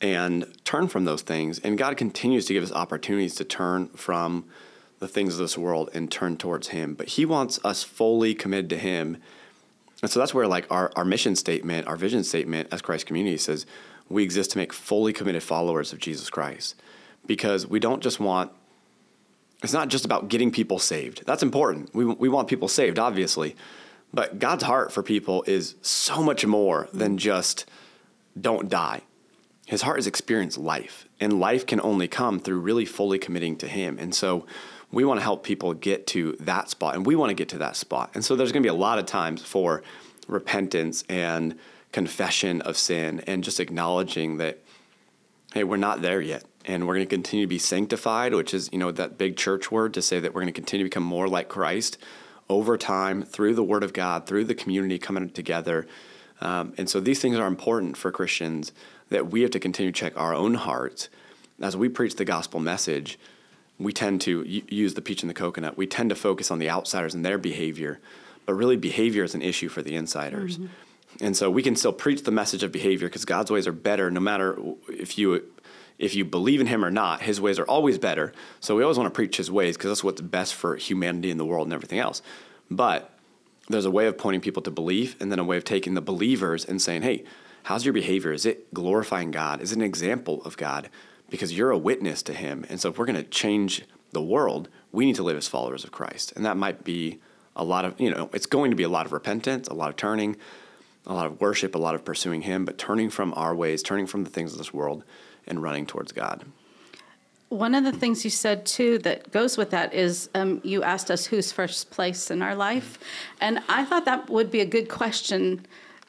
and 0.00 0.46
turn 0.64 0.88
from 0.88 1.04
those 1.04 1.22
things. 1.22 1.58
And 1.58 1.76
God 1.76 1.96
continues 1.96 2.46
to 2.46 2.54
give 2.54 2.62
us 2.62 2.72
opportunities 2.72 3.34
to 3.36 3.44
turn 3.44 3.88
from 3.88 4.46
the 5.00 5.08
things 5.08 5.34
of 5.34 5.40
this 5.40 5.58
world 5.58 5.90
and 5.92 6.10
turn 6.10 6.36
towards 6.36 6.68
Him. 6.68 6.94
But 6.94 7.10
He 7.10 7.26
wants 7.26 7.58
us 7.64 7.82
fully 7.82 8.34
committed 8.34 8.70
to 8.70 8.78
Him. 8.78 9.18
And 10.04 10.10
so 10.10 10.20
that's 10.20 10.34
where, 10.34 10.46
like, 10.46 10.70
our, 10.70 10.92
our 10.96 11.04
mission 11.06 11.34
statement, 11.34 11.88
our 11.88 11.96
vision 11.96 12.24
statement 12.24 12.68
as 12.70 12.82
Christ 12.82 13.06
Community 13.06 13.38
says, 13.38 13.64
we 14.10 14.22
exist 14.22 14.50
to 14.50 14.58
make 14.58 14.70
fully 14.70 15.14
committed 15.14 15.42
followers 15.42 15.94
of 15.94 15.98
Jesus 15.98 16.28
Christ. 16.28 16.76
Because 17.24 17.66
we 17.66 17.80
don't 17.80 18.02
just 18.02 18.20
want 18.20 18.52
it's 19.62 19.72
not 19.72 19.88
just 19.88 20.04
about 20.04 20.28
getting 20.28 20.50
people 20.50 20.78
saved. 20.78 21.24
That's 21.24 21.42
important. 21.42 21.94
We, 21.94 22.04
we 22.04 22.28
want 22.28 22.48
people 22.48 22.68
saved, 22.68 22.98
obviously. 22.98 23.56
But 24.12 24.38
God's 24.38 24.64
heart 24.64 24.92
for 24.92 25.02
people 25.02 25.42
is 25.46 25.74
so 25.80 26.22
much 26.22 26.44
more 26.44 26.86
than 26.92 27.16
just 27.16 27.64
don't 28.38 28.68
die. 28.68 29.00
His 29.64 29.80
heart 29.80 29.98
is 29.98 30.06
experience 30.06 30.58
life, 30.58 31.08
and 31.24 31.40
life 31.40 31.66
can 31.66 31.80
only 31.80 32.06
come 32.06 32.38
through 32.38 32.60
really 32.60 32.84
fully 32.84 33.18
committing 33.18 33.56
to 33.56 33.66
Him. 33.66 33.98
And 33.98 34.14
so 34.14 34.46
we 34.92 35.04
want 35.04 35.18
to 35.18 35.24
help 35.24 35.42
people 35.42 35.74
get 35.74 36.06
to 36.08 36.36
that 36.40 36.70
spot, 36.70 36.94
and 36.94 37.04
we 37.04 37.16
want 37.16 37.30
to 37.30 37.34
get 37.34 37.48
to 37.48 37.58
that 37.58 37.76
spot. 37.76 38.10
And 38.14 38.24
so 38.24 38.36
there's 38.36 38.52
going 38.52 38.62
to 38.62 38.66
be 38.66 38.70
a 38.70 38.74
lot 38.74 38.98
of 38.98 39.06
times 39.06 39.42
for 39.42 39.82
repentance 40.28 41.02
and 41.08 41.58
confession 41.92 42.60
of 42.62 42.76
sin 42.76 43.22
and 43.26 43.42
just 43.42 43.58
acknowledging 43.58 44.36
that, 44.36 44.60
hey, 45.52 45.64
we're 45.64 45.76
not 45.76 46.02
there 46.02 46.20
yet 46.20 46.44
and 46.66 46.86
we're 46.86 46.94
going 46.94 47.06
to 47.06 47.14
continue 47.14 47.44
to 47.44 47.48
be 47.48 47.58
sanctified, 47.58 48.34
which 48.34 48.54
is, 48.54 48.70
you 48.72 48.78
know, 48.78 48.90
that 48.90 49.18
big 49.18 49.36
church 49.36 49.70
word 49.70 49.92
to 49.94 50.02
say 50.02 50.18
that 50.18 50.32
we're 50.32 50.40
going 50.40 50.52
to 50.52 50.60
continue 50.60 50.84
to 50.84 50.88
become 50.88 51.02
more 51.02 51.28
like 51.28 51.48
Christ 51.48 51.98
over 52.48 52.78
time 52.78 53.22
through 53.22 53.54
the 53.54 53.62
Word 53.62 53.84
of 53.84 53.92
God, 53.92 54.26
through 54.26 54.44
the 54.44 54.54
community 54.54 54.98
coming 54.98 55.28
together. 55.30 55.86
Um, 56.40 56.72
and 56.78 56.88
so 56.88 57.00
these 57.00 57.20
things 57.20 57.36
are 57.36 57.46
important 57.46 57.96
for 57.96 58.10
Christians 58.10 58.72
that 59.14 59.30
we 59.30 59.42
have 59.42 59.52
to 59.52 59.60
continue 59.60 59.92
to 59.92 59.98
check 59.98 60.12
our 60.16 60.34
own 60.34 60.54
hearts. 60.54 61.08
As 61.60 61.76
we 61.76 61.88
preach 61.88 62.16
the 62.16 62.24
gospel 62.24 62.58
message, 62.58 63.16
we 63.78 63.92
tend 63.92 64.20
to 64.22 64.42
use 64.44 64.94
the 64.94 65.02
peach 65.02 65.22
and 65.22 65.30
the 65.30 65.34
coconut. 65.34 65.76
We 65.76 65.86
tend 65.86 66.10
to 66.10 66.16
focus 66.16 66.50
on 66.50 66.58
the 66.58 66.68
outsiders 66.68 67.14
and 67.14 67.24
their 67.24 67.38
behavior, 67.38 68.00
but 68.44 68.54
really 68.54 68.76
behavior 68.76 69.22
is 69.22 69.34
an 69.36 69.42
issue 69.42 69.68
for 69.68 69.82
the 69.82 69.94
insiders. 69.94 70.58
Mm-hmm. 70.58 71.24
And 71.24 71.36
so 71.36 71.48
we 71.48 71.62
can 71.62 71.76
still 71.76 71.92
preach 71.92 72.24
the 72.24 72.32
message 72.32 72.64
of 72.64 72.72
behavior 72.72 73.06
because 73.06 73.24
God's 73.24 73.52
ways 73.52 73.68
are 73.68 73.72
better 73.72 74.10
no 74.10 74.18
matter 74.18 74.58
if 74.88 75.16
you 75.16 75.44
if 75.96 76.16
you 76.16 76.24
believe 76.24 76.60
in 76.60 76.66
him 76.66 76.84
or 76.84 76.90
not, 76.90 77.22
his 77.22 77.40
ways 77.40 77.60
are 77.60 77.64
always 77.66 77.98
better. 77.98 78.32
So 78.58 78.74
we 78.74 78.82
always 78.82 78.98
want 78.98 79.06
to 79.06 79.14
preach 79.14 79.36
his 79.36 79.48
ways 79.48 79.76
because 79.76 79.90
that's 79.92 80.02
what's 80.02 80.20
best 80.20 80.56
for 80.56 80.74
humanity 80.74 81.30
and 81.30 81.38
the 81.38 81.44
world 81.44 81.68
and 81.68 81.72
everything 81.72 82.00
else. 82.00 82.20
But 82.68 83.13
there's 83.68 83.84
a 83.84 83.90
way 83.90 84.06
of 84.06 84.18
pointing 84.18 84.40
people 84.40 84.62
to 84.62 84.70
belief 84.70 85.16
and 85.20 85.30
then 85.30 85.38
a 85.38 85.44
way 85.44 85.56
of 85.56 85.64
taking 85.64 85.94
the 85.94 86.00
believers 86.00 86.64
and 86.64 86.80
saying, 86.80 87.02
hey, 87.02 87.24
how's 87.64 87.84
your 87.84 87.94
behavior? 87.94 88.32
Is 88.32 88.44
it 88.46 88.72
glorifying 88.74 89.30
God? 89.30 89.60
Is 89.60 89.72
it 89.72 89.76
an 89.76 89.82
example 89.82 90.42
of 90.44 90.56
God? 90.56 90.90
Because 91.30 91.56
you're 91.56 91.70
a 91.70 91.78
witness 91.78 92.22
to 92.24 92.34
him. 92.34 92.64
And 92.68 92.80
so 92.80 92.90
if 92.90 92.98
we're 92.98 93.06
going 93.06 93.16
to 93.16 93.22
change 93.22 93.84
the 94.12 94.22
world, 94.22 94.68
we 94.92 95.06
need 95.06 95.16
to 95.16 95.22
live 95.22 95.36
as 95.36 95.48
followers 95.48 95.84
of 95.84 95.92
Christ. 95.92 96.32
And 96.36 96.44
that 96.44 96.56
might 96.56 96.84
be 96.84 97.20
a 97.56 97.64
lot 97.64 97.84
of, 97.84 97.98
you 98.00 98.10
know, 98.10 98.30
it's 98.32 98.46
going 98.46 98.70
to 98.70 98.76
be 98.76 98.82
a 98.82 98.88
lot 98.88 99.06
of 99.06 99.12
repentance, 99.12 99.68
a 99.68 99.74
lot 99.74 99.88
of 99.88 99.96
turning, 99.96 100.36
a 101.06 101.14
lot 101.14 101.26
of 101.26 101.40
worship, 101.40 101.74
a 101.74 101.78
lot 101.78 101.94
of 101.94 102.04
pursuing 102.04 102.42
him, 102.42 102.64
but 102.64 102.78
turning 102.78 103.10
from 103.10 103.32
our 103.34 103.54
ways, 103.54 103.82
turning 103.82 104.06
from 104.06 104.24
the 104.24 104.30
things 104.30 104.52
of 104.52 104.58
this 104.58 104.74
world 104.74 105.04
and 105.46 105.62
running 105.62 105.86
towards 105.86 106.12
God. 106.12 106.44
One 107.54 107.76
of 107.76 107.84
the 107.84 107.92
things 107.92 108.24
you 108.24 108.30
said 108.32 108.66
too 108.66 108.98
that 108.98 109.30
goes 109.30 109.56
with 109.56 109.70
that 109.70 109.94
is 109.94 110.28
um, 110.34 110.60
you 110.64 110.82
asked 110.82 111.08
us 111.08 111.24
who's 111.24 111.52
first 111.52 111.92
place 111.92 112.28
in 112.28 112.42
our 112.42 112.56
life. 112.56 112.98
And 113.40 113.60
I 113.68 113.84
thought 113.84 114.06
that 114.06 114.28
would 114.28 114.50
be 114.50 114.60
a 114.60 114.66
good 114.66 114.88
question 114.88 115.64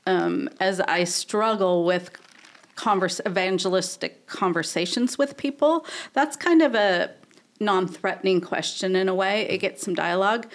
um, 0.08 0.50
as 0.60 0.82
I 0.82 1.04
struggle 1.04 1.86
with 1.86 2.10
converse, 2.74 3.22
evangelistic 3.28 4.26
conversations 4.26 5.20
with 5.20 5.38
people. 5.38 5.86
That's 6.14 6.36
kind 6.36 6.64
of 6.64 6.74
a 6.74 7.12
non 7.60 7.88
threatening 7.88 8.42
question 8.42 8.96
in 8.96 9.08
a 9.08 9.14
way. 9.14 9.48
It 9.48 9.60
gets 9.60 9.84
some 9.84 9.94
dialogue. 9.94 10.48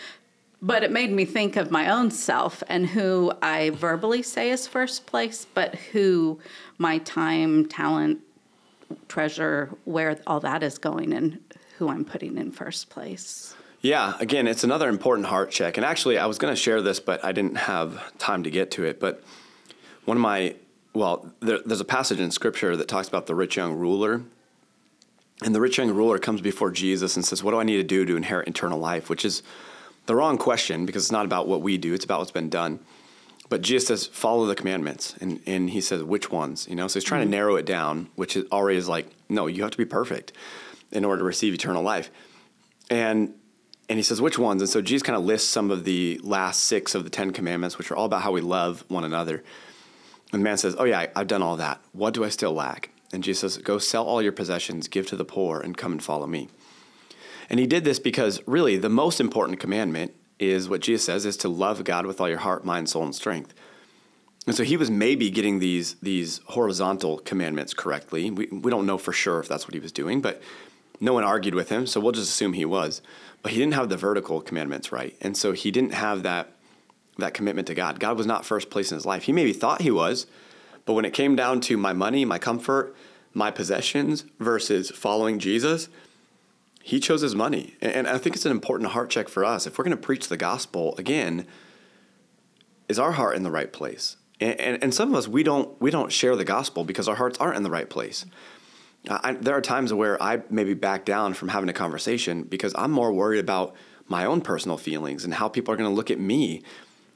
But 0.61 0.83
it 0.83 0.91
made 0.91 1.13
me 1.13 1.25
think 1.25 1.55
of 1.55 1.71
my 1.71 1.89
own 1.89 2.11
self 2.11 2.65
and 2.67 2.89
who 2.89 3.33
I 3.41 3.71
verbally 3.71 4.23
say 4.23 4.51
is 4.51 4.67
first 4.67 5.07
place, 5.07 5.47
but 5.55 5.77
who 5.77 6.41
my 6.79 6.99
time, 6.99 7.67
talent, 7.67 8.23
treasure, 9.09 9.71
where 9.85 10.19
all 10.27 10.41
that 10.41 10.63
is 10.63 10.79
going, 10.79 11.13
and 11.13 11.39
who 11.79 11.89
I'm 11.89 12.05
putting 12.05 12.37
in 12.39 12.53
first 12.53 12.91
place. 12.91 13.55
Yeah, 13.83 14.15
again, 14.21 14.47
it's 14.47 14.65
another 14.65 14.89
important 14.89 15.27
heart 15.27 15.51
check. 15.51 15.79
And 15.79 15.87
actually, 15.87 16.19
I 16.19 16.27
was 16.27 16.39
going 16.39 16.53
to 16.53 16.61
share 16.61 16.83
this, 16.83 17.01
but 17.01 17.25
I 17.25 17.33
didn't 17.33 17.57
have 17.57 18.17
time 18.19 18.43
to 18.43 18.51
get 18.51 18.71
to 18.73 18.85
it. 18.85 19.01
But 19.01 19.23
one 20.05 20.19
of 20.19 20.21
my, 20.21 20.55
well, 20.93 21.31
there, 21.41 21.61
there's 21.65 21.81
a 21.81 21.87
passage 21.87 22.21
in 22.21 22.31
scripture 22.31 22.77
that 22.77 22.89
talks 22.89 23.09
about 23.09 23.27
the 23.27 23.35
rich 23.35 23.57
young 23.57 23.75
ruler. 23.75 24.23
And 25.43 25.55
the 25.55 25.61
rich 25.61 25.79
young 25.79 25.91
ruler 25.91 26.19
comes 26.19 26.43
before 26.43 26.71
Jesus 26.71 27.17
and 27.17 27.25
says, 27.25 27.43
What 27.43 27.53
do 27.53 27.61
I 27.61 27.65
need 27.65 27.79
to 27.79 27.83
do 27.83 28.05
to 28.05 28.17
inherit 28.17 28.49
eternal 28.49 28.79
life? 28.79 29.09
Which 29.09 29.25
is 29.25 29.43
the 30.05 30.15
wrong 30.15 30.37
question 30.37 30.85
because 30.85 31.05
it's 31.05 31.13
not 31.13 31.25
about 31.25 31.49
what 31.49 31.63
we 31.63 31.79
do, 31.79 31.95
it's 31.95 32.05
about 32.05 32.19
what's 32.19 32.31
been 32.31 32.51
done. 32.51 32.81
But 33.50 33.61
Jesus 33.61 33.88
says, 33.88 34.07
Follow 34.07 34.47
the 34.47 34.54
commandments. 34.54 35.14
And, 35.21 35.40
and 35.45 35.69
he 35.69 35.83
says, 35.83 36.02
Which 36.02 36.30
ones? 36.30 36.66
You 36.66 36.76
know, 36.76 36.88
so 36.88 36.99
he's 36.99 37.04
trying 37.04 37.23
mm-hmm. 37.23 37.33
to 37.33 37.37
narrow 37.37 37.57
it 37.57 37.66
down, 37.66 38.09
which 38.16 38.37
is 38.37 38.47
already 38.50 38.78
is 38.78 38.88
like, 38.88 39.11
No, 39.28 39.47
you 39.47 39.62
have 39.62 39.73
to 39.73 39.78
be 39.78 39.85
perfect 39.85 40.33
in 40.90 41.04
order 41.04 41.19
to 41.19 41.25
receive 41.25 41.52
eternal 41.52 41.83
life. 41.83 42.11
And 42.88 43.35
and 43.90 43.99
he 43.99 44.04
says, 44.04 44.23
which 44.23 44.38
ones? 44.38 44.62
And 44.62 44.69
so 44.69 44.80
Jesus 44.80 45.02
kind 45.02 45.16
of 45.16 45.25
lists 45.25 45.50
some 45.50 45.73
of 45.73 45.83
the 45.83 46.21
last 46.23 46.66
six 46.66 46.95
of 46.95 47.02
the 47.02 47.11
Ten 47.11 47.33
Commandments, 47.33 47.76
which 47.76 47.90
are 47.90 47.97
all 47.97 48.04
about 48.04 48.23
how 48.23 48.30
we 48.30 48.40
love 48.40 48.85
one 48.87 49.02
another. 49.02 49.42
And 50.33 50.40
the 50.40 50.45
man 50.45 50.59
says, 50.59 50.76
Oh, 50.78 50.85
yeah, 50.85 51.07
I've 51.16 51.26
done 51.26 51.42
all 51.42 51.57
that. 51.57 51.80
What 51.90 52.14
do 52.14 52.25
I 52.25 52.28
still 52.28 52.52
lack? 52.52 52.90
And 53.12 53.25
Jesus 53.25 53.54
says, 53.54 53.62
Go 53.62 53.78
sell 53.78 54.04
all 54.04 54.23
your 54.23 54.30
possessions, 54.30 54.87
give 54.87 55.09
to 55.09 55.16
the 55.16 55.25
poor, 55.25 55.59
and 55.59 55.76
come 55.76 55.90
and 55.90 56.00
follow 56.00 56.28
me. 56.28 56.49
And 57.50 57.59
he 57.59 57.66
did 57.66 57.83
this 57.83 57.99
because 57.99 58.40
really 58.47 58.76
the 58.76 58.88
most 58.88 59.21
important 59.21 59.59
commandment 59.59 60.14
is 60.41 60.69
what 60.69 60.81
Jesus 60.81 61.05
says 61.05 61.27
is 61.27 61.37
to 61.39 61.49
love 61.49 61.85
God 61.85 62.07
with 62.07 62.21
all 62.21 62.29
your 62.29 62.39
heart, 62.39 62.65
mind, 62.65 62.89
soul, 62.89 63.05
and 63.05 63.15
strength. 63.15 63.55
And 64.47 64.57
so 64.57 64.65
he 64.65 64.77
was 64.77 64.91
maybe 64.91 65.31
getting 65.31 65.59
these, 65.59 65.95
these 65.97 66.41
horizontal 66.47 67.19
commandments 67.19 67.75
correctly. 67.75 68.31
We, 68.31 68.47
we 68.47 68.71
don't 68.71 68.87
know 68.87 68.99
for 68.99 69.13
sure 69.13 69.39
if 69.41 69.49
that's 69.49 69.67
what 69.67 69.75
he 69.75 69.81
was 69.81 69.93
doing, 69.93 70.21
but 70.21 70.41
no 71.01 71.13
one 71.13 71.25
argued 71.25 71.55
with 71.55 71.69
him, 71.69 71.87
so 71.87 72.01
we'll 72.01 72.13
just 72.13 72.31
assume 72.31 72.55
he 72.55 72.65
was. 72.65 73.03
But 73.43 73.53
he 73.53 73.59
didn't 73.59 73.75
have 73.75 73.89
the 73.89 73.97
vertical 73.97 74.41
commandments 74.41 74.93
right. 74.93 75.17
And 75.21 75.37
so 75.37 75.53
he 75.53 75.71
didn't 75.71 75.95
have 75.95 76.23
that 76.23 76.53
that 77.19 77.35
commitment 77.35 77.67
to 77.69 77.75
God. 77.75 78.01
God 78.01 78.17
was 78.17 78.27
not 78.27 78.47
first 78.47 78.71
place 78.71 78.91
in 78.91 78.95
his 78.97 79.05
life. 79.05 79.25
He 79.25 79.33
maybe 79.33 79.53
thought 79.53 79.83
he 79.83 79.91
was, 79.91 80.27
but 80.87 80.95
when 80.95 81.05
it 81.05 81.13
came 81.13 81.37
down 81.37 81.61
to 81.63 81.77
my 81.77 81.93
money, 81.93 82.25
my 82.25 82.39
comfort, 82.39 82.97
my 83.35 83.51
possessions 83.51 84.25
versus 84.39 84.91
following 84.91 85.39
Jesus, 85.39 85.89
he 86.83 87.01
chose 87.01 87.21
his 87.21 87.35
money. 87.35 87.75
And 87.81 88.07
I 88.07 88.19
think 88.19 88.37
it's 88.37 88.47
an 88.47 88.53
important 88.53 88.91
heart 88.91 89.11
check 89.11 89.29
for 89.29 89.45
us. 89.45 89.67
If 89.67 89.79
we're 89.79 89.85
going 89.85 89.97
to 89.97 90.03
preach 90.03 90.29
the 90.29 90.37
gospel 90.37 90.95
again, 90.97 91.47
is 92.89 92.99
our 92.99 93.13
heart 93.13 93.37
in 93.37 93.43
the 93.43 93.51
right 93.51 93.73
place? 93.73 94.17
And, 94.41 94.59
and, 94.61 94.85
and 94.85 94.95
some 94.95 95.11
of 95.11 95.15
us 95.15 95.29
we 95.29 95.43
don't 95.43 95.81
we 95.81 95.91
don't 95.91 96.11
share 96.11 96.35
the 96.37 96.45
gospel 96.45 96.85
because 96.85 97.09
our 97.09 97.17
hearts 97.17 97.39
aren't 97.39 97.57
in 97.57 97.63
the 97.63 97.71
right 97.71 97.89
place. 97.89 98.25
I, 99.09 99.33
there 99.33 99.57
are 99.57 99.63
times 99.63 99.95
where 99.95 100.23
I 100.23 100.43
maybe 100.51 100.75
back 100.75 101.05
down 101.05 101.35
from 101.35 101.49
having 101.49 101.69
a 101.71 101.75
conversation 101.75 102.43
because 102.43 102.75
I'm 102.77 102.91
more 102.91 103.13
worried 103.13 103.39
about 103.39 103.75
my 104.09 104.25
own 104.25 104.41
personal 104.41 104.77
feelings 104.77 105.25
and 105.25 105.35
how 105.35 105.49
people 105.49 105.73
are 105.73 105.77
going 105.77 105.89
to 105.89 105.95
look 105.95 106.11
at 106.11 106.19
me 106.19 106.63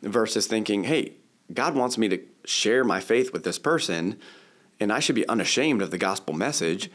versus 0.01 0.47
thinking, 0.47 0.85
hey, 0.85 1.15
God 1.53 1.75
wants 1.75 1.99
me 1.99 2.09
to 2.09 2.21
share 2.45 2.85
my 2.85 3.01
faith 3.01 3.33
with 3.33 3.45
this 3.45 3.59
person 3.59 4.19
and 4.81 4.93
I 4.93 5.01
should 5.01 5.15
be 5.15 5.29
unashamed 5.29 5.83
of 5.83 5.91
the 5.91 5.99
gospel 5.99 6.35
message 6.35 6.91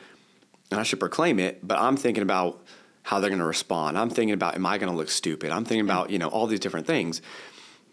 and 0.71 0.79
I 0.79 0.83
should 0.83 0.99
proclaim 0.99 1.39
it, 1.39 1.65
but 1.65 1.79
I'm 1.79 1.97
thinking 1.97 2.23
about 2.23 2.63
how 3.03 3.19
they're 3.19 3.29
going 3.29 3.39
to 3.39 3.45
respond. 3.45 3.97
I'm 3.97 4.09
thinking 4.09 4.33
about, 4.33 4.55
am 4.55 4.65
I 4.65 4.77
going 4.77 4.91
to 4.91 4.97
look 4.97 5.09
stupid? 5.09 5.51
I'm 5.51 5.65
thinking 5.65 5.85
about, 5.85 6.09
mm. 6.09 6.11
you 6.11 6.19
know, 6.19 6.27
all 6.27 6.47
these 6.47 6.59
different 6.59 6.85
things. 6.85 7.21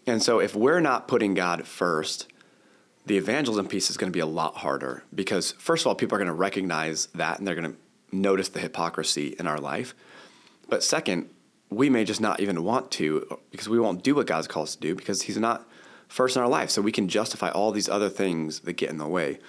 And 0.05 0.21
so 0.21 0.39
if 0.39 0.55
we're 0.55 0.79
not 0.79 1.07
putting 1.07 1.33
God 1.33 1.65
first, 1.65 2.27
the 3.05 3.17
evangelism 3.17 3.67
piece 3.67 3.89
is 3.89 3.97
going 3.97 4.11
to 4.11 4.15
be 4.15 4.19
a 4.19 4.25
lot 4.25 4.57
harder 4.57 5.03
because, 5.15 5.53
first 5.53 5.83
of 5.83 5.87
all, 5.87 5.95
people 5.95 6.15
are 6.15 6.19
going 6.19 6.27
to 6.27 6.33
recognize 6.33 7.07
that 7.15 7.39
and 7.39 7.47
they're 7.47 7.55
going 7.55 7.71
to 7.71 7.77
notice 8.11 8.49
the 8.49 8.59
hypocrisy 8.59 9.35
in 9.39 9.47
our 9.47 9.59
life. 9.59 9.95
But 10.69 10.83
second, 10.83 11.29
we 11.69 11.89
may 11.89 12.03
just 12.03 12.21
not 12.21 12.39
even 12.39 12.63
want 12.63 12.91
to 12.91 13.39
because 13.51 13.67
we 13.67 13.79
won't 13.79 14.03
do 14.03 14.15
what 14.15 14.27
God's 14.27 14.47
called 14.47 14.67
us 14.67 14.75
to 14.75 14.81
do 14.81 14.95
because 14.95 15.23
He's 15.23 15.37
not 15.37 15.67
first 16.07 16.35
in 16.35 16.41
our 16.41 16.47
life. 16.47 16.69
So 16.69 16.81
we 16.81 16.91
can 16.91 17.07
justify 17.07 17.49
all 17.49 17.71
these 17.71 17.89
other 17.89 18.09
things 18.09 18.61
that 18.61 18.73
get 18.73 18.89
in 18.89 18.97
the 18.97 19.07
way. 19.07 19.39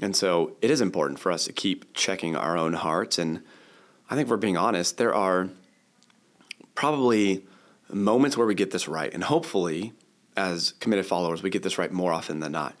And 0.00 0.16
so 0.16 0.56
it 0.62 0.70
is 0.70 0.80
important 0.80 1.18
for 1.18 1.30
us 1.30 1.44
to 1.44 1.52
keep 1.52 1.94
checking 1.94 2.34
our 2.36 2.56
own 2.56 2.72
hearts. 2.72 3.18
And 3.18 3.42
I 4.08 4.14
think 4.14 4.28
we're 4.28 4.36
being 4.36 4.56
honest, 4.56 4.96
there 4.96 5.14
are 5.14 5.48
probably 6.74 7.44
moments 7.92 8.36
where 8.36 8.46
we 8.46 8.54
get 8.54 8.70
this 8.70 8.88
right. 8.88 9.12
And 9.12 9.24
hopefully, 9.24 9.92
as 10.36 10.72
committed 10.80 11.06
followers, 11.06 11.42
we 11.42 11.50
get 11.50 11.62
this 11.62 11.76
right 11.76 11.92
more 11.92 12.12
often 12.12 12.40
than 12.40 12.52
not. 12.52 12.74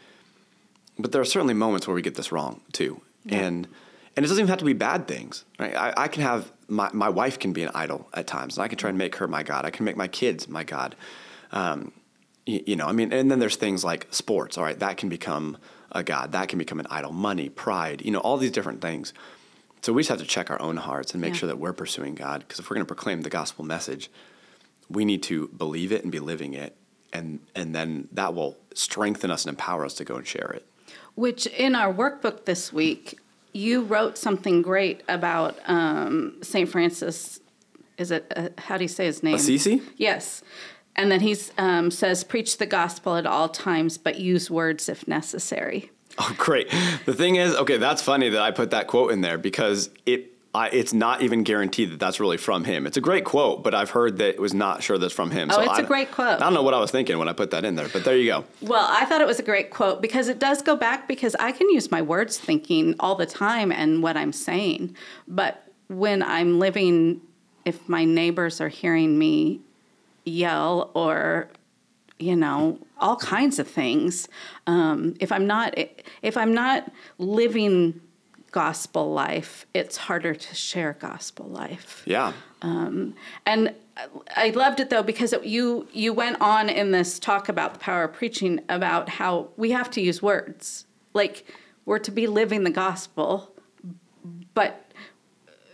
But 0.98 1.12
there 1.12 1.20
are 1.20 1.26
certainly 1.26 1.54
moments 1.54 1.86
where 1.86 1.94
we 1.94 2.02
get 2.02 2.14
this 2.14 2.32
wrong 2.32 2.62
too. 2.72 3.00
Yeah. 3.24 3.38
And 3.38 3.68
and 4.16 4.24
it 4.24 4.28
doesn't 4.28 4.42
even 4.42 4.48
have 4.48 4.58
to 4.58 4.64
be 4.64 4.72
bad 4.72 5.06
things. 5.06 5.44
Right? 5.58 5.74
I, 5.74 5.94
I 5.96 6.08
can 6.08 6.22
have 6.22 6.50
my, 6.68 6.90
my 6.92 7.08
wife 7.08 7.38
can 7.38 7.52
be 7.52 7.62
an 7.62 7.70
idol 7.74 8.08
at 8.12 8.26
times, 8.26 8.56
and 8.56 8.64
I 8.64 8.68
can 8.68 8.76
try 8.76 8.88
and 8.88 8.98
make 8.98 9.16
her 9.16 9.28
my 9.28 9.42
God. 9.42 9.64
I 9.64 9.70
can 9.70 9.84
make 9.84 9.96
my 9.96 10.08
kids 10.08 10.48
my 10.48 10.64
God. 10.64 10.96
Um, 11.52 11.92
you, 12.50 12.62
you 12.66 12.76
know, 12.76 12.86
I 12.86 12.92
mean, 12.92 13.12
and 13.12 13.30
then 13.30 13.38
there's 13.38 13.56
things 13.56 13.84
like 13.84 14.06
sports. 14.10 14.58
All 14.58 14.64
right, 14.64 14.78
that 14.78 14.96
can 14.96 15.08
become 15.08 15.56
a 15.92 16.02
God. 16.02 16.32
That 16.32 16.48
can 16.48 16.58
become 16.58 16.80
an 16.80 16.86
idol. 16.90 17.12
Money, 17.12 17.48
pride. 17.48 18.02
You 18.04 18.10
know, 18.10 18.20
all 18.20 18.36
these 18.36 18.52
different 18.52 18.80
things. 18.80 19.12
So 19.82 19.92
we 19.92 20.02
just 20.02 20.10
have 20.10 20.18
to 20.18 20.26
check 20.26 20.50
our 20.50 20.60
own 20.60 20.76
hearts 20.76 21.12
and 21.12 21.20
make 21.20 21.32
yeah. 21.34 21.40
sure 21.40 21.46
that 21.46 21.58
we're 21.58 21.72
pursuing 21.72 22.14
God. 22.14 22.40
Because 22.40 22.58
if 22.58 22.68
we're 22.68 22.74
going 22.74 22.86
to 22.86 22.94
proclaim 22.94 23.22
the 23.22 23.30
gospel 23.30 23.64
message, 23.64 24.10
we 24.90 25.04
need 25.04 25.22
to 25.24 25.48
believe 25.48 25.90
it 25.90 26.02
and 26.02 26.12
be 26.12 26.20
living 26.20 26.52
it 26.52 26.76
and 27.12 27.40
and 27.54 27.74
then 27.74 28.08
that 28.12 28.34
will 28.34 28.56
strengthen 28.74 29.30
us 29.30 29.44
and 29.44 29.50
empower 29.50 29.84
us 29.84 29.94
to 29.94 30.04
go 30.04 30.16
and 30.16 30.26
share 30.26 30.50
it. 30.54 30.66
Which 31.14 31.46
in 31.46 31.74
our 31.74 31.92
workbook 31.92 32.44
this 32.44 32.72
week, 32.72 33.18
you 33.52 33.82
wrote 33.82 34.16
something 34.16 34.62
great 34.62 35.02
about 35.08 35.58
um, 35.66 36.38
Saint 36.42 36.68
Francis. 36.68 37.40
Is 37.98 38.10
it 38.10 38.32
uh, 38.34 38.48
how 38.58 38.76
do 38.76 38.84
you 38.84 38.88
say 38.88 39.06
his 39.06 39.22
name? 39.22 39.34
Assisi. 39.34 39.82
Yes, 39.96 40.42
and 40.96 41.10
then 41.10 41.20
he 41.20 41.36
um, 41.58 41.90
says, 41.90 42.24
"Preach 42.24 42.58
the 42.58 42.66
gospel 42.66 43.16
at 43.16 43.26
all 43.26 43.48
times, 43.48 43.98
but 43.98 44.18
use 44.18 44.50
words 44.50 44.88
if 44.88 45.06
necessary." 45.08 45.90
Oh, 46.18 46.34
great! 46.36 46.68
The 47.06 47.14
thing 47.14 47.36
is, 47.36 47.54
okay, 47.54 47.76
that's 47.76 48.02
funny 48.02 48.28
that 48.30 48.42
I 48.42 48.50
put 48.50 48.70
that 48.70 48.86
quote 48.86 49.12
in 49.12 49.20
there 49.20 49.38
because 49.38 49.90
it 50.06 50.30
I, 50.52 50.68
it's 50.70 50.92
not 50.92 51.22
even 51.22 51.44
guaranteed 51.44 51.92
that 51.92 52.00
that's 52.00 52.18
really 52.18 52.36
from 52.36 52.64
him. 52.64 52.84
It's 52.86 52.96
a 52.96 53.00
great 53.00 53.24
quote, 53.24 53.62
but 53.62 53.72
I've 53.72 53.90
heard 53.90 54.18
that 54.18 54.30
it 54.30 54.40
was 54.40 54.52
not 54.52 54.82
sure 54.82 54.98
that's 54.98 55.14
from 55.14 55.30
him. 55.30 55.48
Oh, 55.50 55.54
so 55.54 55.60
it's 55.60 55.78
I, 55.78 55.82
a 55.82 55.86
great 55.86 56.10
quote. 56.10 56.36
I 56.36 56.38
don't 56.38 56.54
know 56.54 56.64
what 56.64 56.74
I 56.74 56.80
was 56.80 56.90
thinking 56.90 57.18
when 57.18 57.28
I 57.28 57.32
put 57.32 57.52
that 57.52 57.64
in 57.64 57.76
there, 57.76 57.88
but 57.88 58.04
there 58.04 58.16
you 58.16 58.26
go. 58.26 58.44
Well, 58.60 58.86
I 58.90 59.04
thought 59.04 59.20
it 59.20 59.28
was 59.28 59.38
a 59.38 59.44
great 59.44 59.70
quote 59.70 60.02
because 60.02 60.26
it 60.26 60.40
does 60.40 60.60
go 60.60 60.74
back 60.74 61.06
because 61.06 61.36
I 61.36 61.52
can 61.52 61.70
use 61.70 61.92
my 61.92 62.02
words 62.02 62.36
thinking 62.36 62.96
all 62.98 63.14
the 63.14 63.26
time 63.26 63.70
and 63.70 64.02
what 64.02 64.16
I'm 64.16 64.32
saying. 64.32 64.96
But 65.28 65.64
when 65.86 66.20
I'm 66.20 66.58
living, 66.58 67.20
if 67.64 67.88
my 67.88 68.04
neighbors 68.04 68.60
are 68.60 68.68
hearing 68.68 69.18
me 69.20 69.60
yell 70.30 70.90
or 70.94 71.48
you 72.18 72.36
know 72.36 72.78
all 72.98 73.16
kinds 73.16 73.58
of 73.58 73.66
things 73.66 74.28
um, 74.66 75.14
if 75.20 75.32
i'm 75.32 75.46
not 75.46 75.74
if 76.22 76.36
i'm 76.36 76.54
not 76.54 76.90
living 77.18 78.00
gospel 78.50 79.12
life, 79.12 79.66
it's 79.74 79.96
harder 79.96 80.34
to 80.34 80.54
share 80.54 80.96
gospel 80.98 81.46
life. 81.46 82.02
Yeah. 82.06 82.32
Um, 82.62 83.14
and 83.46 83.74
I 84.36 84.50
loved 84.50 84.80
it 84.80 84.90
though 84.90 85.02
because 85.02 85.32
it, 85.32 85.44
you 85.44 85.88
you 85.92 86.12
went 86.12 86.40
on 86.40 86.68
in 86.68 86.90
this 86.90 87.18
talk 87.18 87.48
about 87.48 87.74
the 87.74 87.78
power 87.78 88.04
of 88.04 88.12
preaching 88.12 88.60
about 88.68 89.08
how 89.08 89.48
we 89.56 89.70
have 89.70 89.90
to 89.92 90.00
use 90.00 90.22
words 90.22 90.86
like 91.12 91.44
we're 91.84 91.98
to 91.98 92.10
be 92.10 92.26
living 92.26 92.64
the 92.64 92.70
gospel, 92.70 93.54
but 94.54 94.89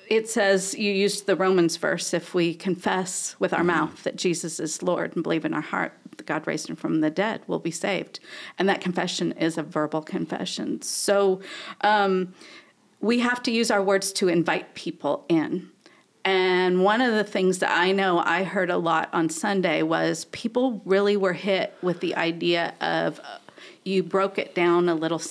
it 0.08 0.28
says 0.28 0.74
you 0.74 0.92
used 0.92 1.26
the 1.26 1.36
Romans 1.36 1.76
verse 1.76 2.14
if 2.14 2.34
we 2.34 2.54
confess 2.54 3.36
with 3.38 3.52
our 3.52 3.60
mm-hmm. 3.60 3.68
mouth 3.68 4.02
that 4.04 4.16
Jesus 4.16 4.60
is 4.60 4.82
Lord 4.82 5.14
and 5.14 5.22
believe 5.22 5.44
in 5.44 5.54
our 5.54 5.60
heart 5.60 5.92
that 6.16 6.26
God 6.26 6.46
raised 6.46 6.70
him 6.70 6.76
from 6.76 7.00
the 7.00 7.10
dead, 7.10 7.42
we'll 7.46 7.58
be 7.58 7.70
saved. 7.70 8.20
And 8.58 8.68
that 8.68 8.80
confession 8.80 9.32
is 9.32 9.58
a 9.58 9.62
verbal 9.62 10.02
confession. 10.02 10.82
So. 10.82 11.40
Um, 11.82 12.34
we 13.00 13.20
have 13.20 13.42
to 13.44 13.50
use 13.50 13.70
our 13.70 13.82
words 13.82 14.12
to 14.12 14.28
invite 14.28 14.74
people 14.74 15.24
in. 15.28 15.70
And 16.24 16.82
one 16.82 17.00
of 17.00 17.14
the 17.14 17.24
things 17.24 17.60
that 17.60 17.70
I 17.70 17.92
know 17.92 18.18
I 18.18 18.42
heard 18.42 18.70
a 18.70 18.76
lot 18.76 19.08
on 19.12 19.28
Sunday 19.28 19.82
was 19.82 20.24
people 20.26 20.82
really 20.84 21.16
were 21.16 21.34
hit 21.34 21.74
with 21.82 22.00
the 22.00 22.16
idea 22.16 22.74
of 22.80 23.20
uh, 23.20 23.38
you 23.84 24.02
broke 24.02 24.38
it 24.38 24.54
down 24.54 24.88
a 24.88 24.94
little 24.94 25.22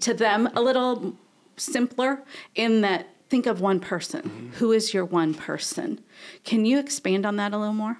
to 0.00 0.12
them 0.12 0.50
a 0.54 0.60
little 0.60 1.14
simpler 1.56 2.22
in 2.54 2.82
that 2.82 3.08
think 3.28 3.46
of 3.46 3.60
one 3.60 3.80
person. 3.80 4.22
Mm-hmm. 4.22 4.48
Who 4.54 4.72
is 4.72 4.94
your 4.94 5.04
one 5.04 5.34
person? 5.34 6.00
Can 6.44 6.64
you 6.64 6.78
expand 6.78 7.26
on 7.26 7.36
that 7.36 7.52
a 7.52 7.58
little 7.58 7.74
more? 7.74 7.98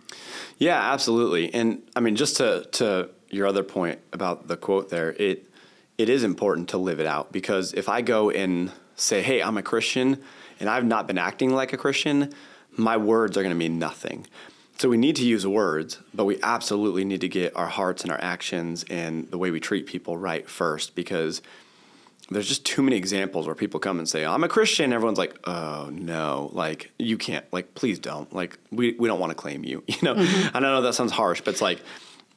Yeah, 0.59 0.79
absolutely. 0.93 1.53
And 1.55 1.83
I 1.95 2.01
mean 2.01 2.17
just 2.17 2.37
to 2.39 2.67
to 2.73 3.11
your 3.31 3.47
other 3.47 3.63
point 3.63 4.01
about 4.13 4.49
the 4.49 4.57
quote 4.57 4.91
there, 4.91 5.13
it 5.13 5.49
it 5.99 6.09
is 6.09 6.23
important 6.23 6.69
to 6.71 6.79
live 6.79 7.01
it 7.01 7.07
out 7.07 7.33
because 7.33 7.75
if 7.75 7.89
I 7.89 8.03
go 8.03 8.31
and 8.31 8.73
say, 8.95 9.23
hey, 9.23 9.43
I'm 9.43 9.57
a 9.57 9.63
Christian 9.63 10.23
and 10.61 10.69
I've 10.69 10.85
not 10.85 11.07
been 11.07 11.19
acting 11.19 11.51
like 11.51 11.73
a 11.73 11.77
Christian, 11.77 12.33
my 12.73 12.97
words 12.97 13.37
are 13.37 13.43
going 13.43 13.55
to 13.55 13.59
mean 13.59 13.79
nothing. 13.79 14.27
So 14.79 14.89
we 14.89 14.97
need 14.97 15.17
to 15.17 15.27
use 15.27 15.45
words, 15.45 15.99
but 16.15 16.25
we 16.25 16.39
absolutely 16.41 17.05
need 17.05 17.21
to 17.23 17.29
get 17.29 17.57
our 17.57 17.67
hearts 17.67 18.05
and 18.05 18.13
our 18.13 18.21
actions 18.21 18.85
and 18.89 19.29
the 19.29 19.39
way 19.39 19.51
we 19.51 19.59
treat 19.59 19.87
people 19.87 20.17
right 20.17 20.49
first 20.49 20.95
because 20.95 21.43
there's 22.31 22.49
just 22.49 22.65
too 22.67 22.83
many 22.83 22.97
examples 22.97 23.47
where 23.47 23.55
people 23.55 23.81
come 23.81 23.99
and 23.99 24.09
say, 24.09 24.25
I'm 24.25 24.45
a 24.45 24.49
Christian. 24.49 24.93
Everyone's 24.93 25.19
like, 25.19 25.39
oh 25.49 25.89
no, 25.93 26.51
like 26.53 26.93
you 26.99 27.17
can't, 27.17 27.45
like, 27.53 27.75
please 27.75 27.99
don't. 27.99 28.31
Like, 28.33 28.59
we, 28.71 28.95
we 28.99 29.09
don't 29.09 29.19
want 29.19 29.31
to 29.31 29.35
claim 29.35 29.65
you. 29.65 29.83
You 29.89 29.97
know, 30.03 30.15
mm-hmm. 30.15 30.57
I 30.57 30.61
don't 30.61 30.71
know 30.71 30.83
that 30.83 30.95
sounds 30.95 31.13
harsh, 31.13 31.41
but 31.41 31.53
it's 31.53 31.63
like, 31.63 31.81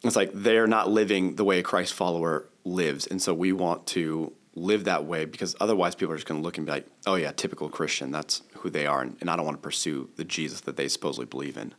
it's 0.03 0.15
like 0.15 0.31
they're 0.33 0.67
not 0.67 0.89
living 0.89 1.36
the 1.36 1.43
way 1.43 1.60
a 1.60 1.63
Christ 1.63 1.93
follower 1.93 2.48
lives. 2.63 3.05
And 3.05 3.21
so 3.21 3.33
we 3.33 3.51
want 3.51 3.86
to 3.88 4.33
live 4.55 4.86
that 4.86 5.05
way 5.05 5.25
because 5.25 5.55
otherwise 5.60 5.93
people 5.95 6.13
are 6.13 6.17
just 6.17 6.27
going 6.27 6.41
to 6.41 6.43
look 6.43 6.57
and 6.57 6.65
be 6.65 6.71
like, 6.71 6.88
oh 7.05 7.15
yeah, 7.15 7.31
typical 7.31 7.69
Christian. 7.69 8.12
That's 8.12 8.41
who 8.55 8.69
they 8.69 8.88
are. 8.88 9.01
And, 9.01 9.17
and 9.21 9.29
I 9.29 9.36
don't 9.36 9.45
want 9.45 9.57
to 9.57 9.62
pursue 9.62 10.10
the 10.15 10.24
Jesus 10.24 10.62
that 10.62 10.77
they 10.77 10.88
supposedly 10.88 11.25
believe 11.25 11.57
in. 11.57 11.75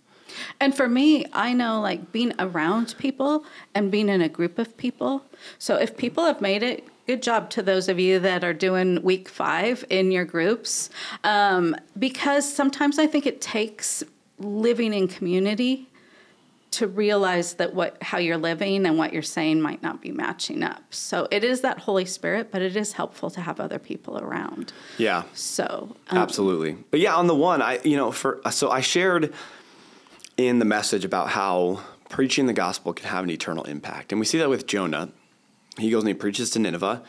And 0.60 0.74
for 0.74 0.88
me, 0.88 1.26
I 1.32 1.52
know 1.52 1.80
like 1.80 2.12
being 2.12 2.32
around 2.38 2.94
people 2.98 3.44
and 3.74 3.90
being 3.90 4.08
in 4.08 4.22
a 4.22 4.28
group 4.28 4.58
of 4.58 4.76
people. 4.76 5.24
So 5.58 5.76
if 5.76 5.96
people 5.96 6.24
have 6.24 6.40
made 6.40 6.62
it, 6.62 6.86
good 7.06 7.22
job 7.22 7.50
to 7.50 7.62
those 7.62 7.88
of 7.88 7.98
you 7.98 8.18
that 8.20 8.44
are 8.44 8.54
doing 8.54 9.02
week 9.02 9.28
five 9.28 9.84
in 9.90 10.12
your 10.12 10.24
groups. 10.24 10.90
Um, 11.24 11.76
because 11.98 12.50
sometimes 12.50 12.98
I 12.98 13.06
think 13.06 13.26
it 13.26 13.40
takes 13.40 14.02
living 14.38 14.92
in 14.92 15.08
community 15.08 15.88
to 16.72 16.86
realize 16.86 17.54
that 17.54 17.74
what 17.74 18.02
how 18.02 18.16
you're 18.16 18.38
living 18.38 18.86
and 18.86 18.96
what 18.96 19.12
you're 19.12 19.22
saying 19.22 19.60
might 19.60 19.82
not 19.82 20.00
be 20.00 20.10
matching 20.10 20.62
up. 20.62 20.82
So 20.90 21.28
it 21.30 21.44
is 21.44 21.60
that 21.60 21.78
Holy 21.78 22.06
Spirit, 22.06 22.50
but 22.50 22.62
it 22.62 22.76
is 22.76 22.94
helpful 22.94 23.30
to 23.30 23.40
have 23.42 23.60
other 23.60 23.78
people 23.78 24.18
around. 24.18 24.72
Yeah. 24.96 25.24
So 25.34 25.94
um, 26.08 26.18
absolutely. 26.18 26.78
But 26.90 27.00
yeah, 27.00 27.14
on 27.14 27.26
the 27.26 27.34
one, 27.34 27.60
I 27.60 27.78
you 27.84 27.96
know 27.96 28.10
for 28.10 28.40
so 28.50 28.70
I 28.70 28.80
shared 28.80 29.34
in 30.38 30.58
the 30.60 30.64
message 30.64 31.04
about 31.04 31.28
how 31.28 31.80
preaching 32.08 32.46
the 32.46 32.54
gospel 32.54 32.94
can 32.94 33.06
have 33.08 33.22
an 33.22 33.30
eternal 33.30 33.64
impact, 33.64 34.10
and 34.10 34.18
we 34.18 34.24
see 34.24 34.38
that 34.38 34.48
with 34.48 34.66
Jonah. 34.66 35.10
He 35.78 35.90
goes 35.90 36.02
and 36.02 36.08
he 36.08 36.14
preaches 36.14 36.50
to 36.50 36.58
Nineveh. 36.58 37.02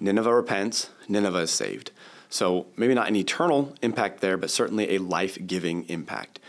Nineveh 0.00 0.34
repents. 0.34 0.90
Nineveh 1.08 1.38
is 1.38 1.50
saved. 1.50 1.90
So 2.28 2.66
maybe 2.76 2.94
not 2.94 3.08
an 3.08 3.16
eternal 3.16 3.74
impact 3.82 4.20
there, 4.20 4.36
but 4.36 4.50
certainly 4.50 4.94
a 4.94 4.98
life 4.98 5.38
giving 5.46 5.84
impact 5.88 6.40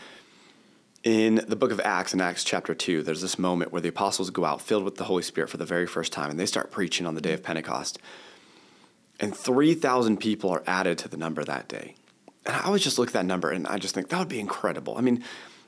in 1.04 1.44
the 1.46 1.54
book 1.54 1.70
of 1.70 1.80
Acts, 1.84 2.14
in 2.14 2.20
Acts 2.22 2.42
chapter 2.42 2.74
2, 2.74 3.02
there's 3.02 3.20
this 3.20 3.38
moment 3.38 3.70
where 3.70 3.82
the 3.82 3.90
apostles 3.90 4.30
go 4.30 4.46
out 4.46 4.62
filled 4.62 4.84
with 4.84 4.96
the 4.96 5.04
Holy 5.04 5.22
Spirit 5.22 5.50
for 5.50 5.58
the 5.58 5.66
very 5.66 5.86
first 5.86 6.12
time 6.12 6.30
and 6.30 6.40
they 6.40 6.46
start 6.46 6.70
preaching 6.70 7.06
on 7.06 7.14
the 7.14 7.20
day 7.20 7.34
of 7.34 7.42
Pentecost. 7.42 7.98
And 9.20 9.36
3,000 9.36 10.16
people 10.16 10.50
are 10.50 10.62
added 10.66 10.96
to 10.98 11.08
the 11.08 11.18
number 11.18 11.44
that 11.44 11.68
day. 11.68 11.94
And 12.46 12.56
I 12.56 12.60
always 12.62 12.82
just 12.82 12.98
look 12.98 13.08
at 13.08 13.12
that 13.12 13.26
number 13.26 13.50
and 13.50 13.66
I 13.66 13.76
just 13.76 13.94
think 13.94 14.08
that 14.08 14.18
would 14.18 14.28
be 14.28 14.40
incredible. 14.40 14.96
I 14.96 15.02
mean, 15.02 15.22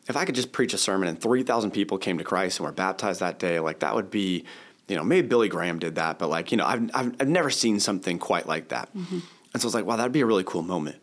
if 0.09 0.17
I 0.17 0.25
could 0.25 0.35
just 0.35 0.53
preach 0.53 0.73
a 0.73 0.79
sermon 0.79 1.07
and 1.07 1.21
3,000 1.21 1.71
people 1.71 1.99
came 1.99 2.17
to 2.17 2.25
Christ 2.25 2.59
and 2.59 2.65
were 2.65 2.73
baptized 2.73 3.21
that 3.21 3.39
day, 3.39 3.61
like 3.61 3.81
that 3.81 3.95
would 3.95 4.11
be, 4.11 4.45
you 4.89 4.97
know, 4.97 5.05
maybe 5.05 5.27
Billy 5.27 5.49
Graham 5.49 5.79
did 5.79 5.97
that, 5.97 6.19
but 6.19 6.29
like, 6.29 6.53
you 6.53 6.57
know, 6.57 6.67
I've, 6.67 6.91
I've, 6.95 7.17
I've 7.21 7.29
never 7.29 7.51
seen 7.51 7.81
something 7.81 8.19
quite 8.19 8.47
like 8.47 8.69
that. 8.69 8.95
Mm-hmm. 8.95 9.19
And 9.53 9.63
so 9.63 9.67
I 9.67 9.69
was 9.69 9.75
like, 9.75 9.85
wow, 9.85 9.97
that'd 9.97 10.13
be 10.13 10.21
a 10.21 10.27
really 10.27 10.45
cool 10.45 10.63
moment. 10.63 10.97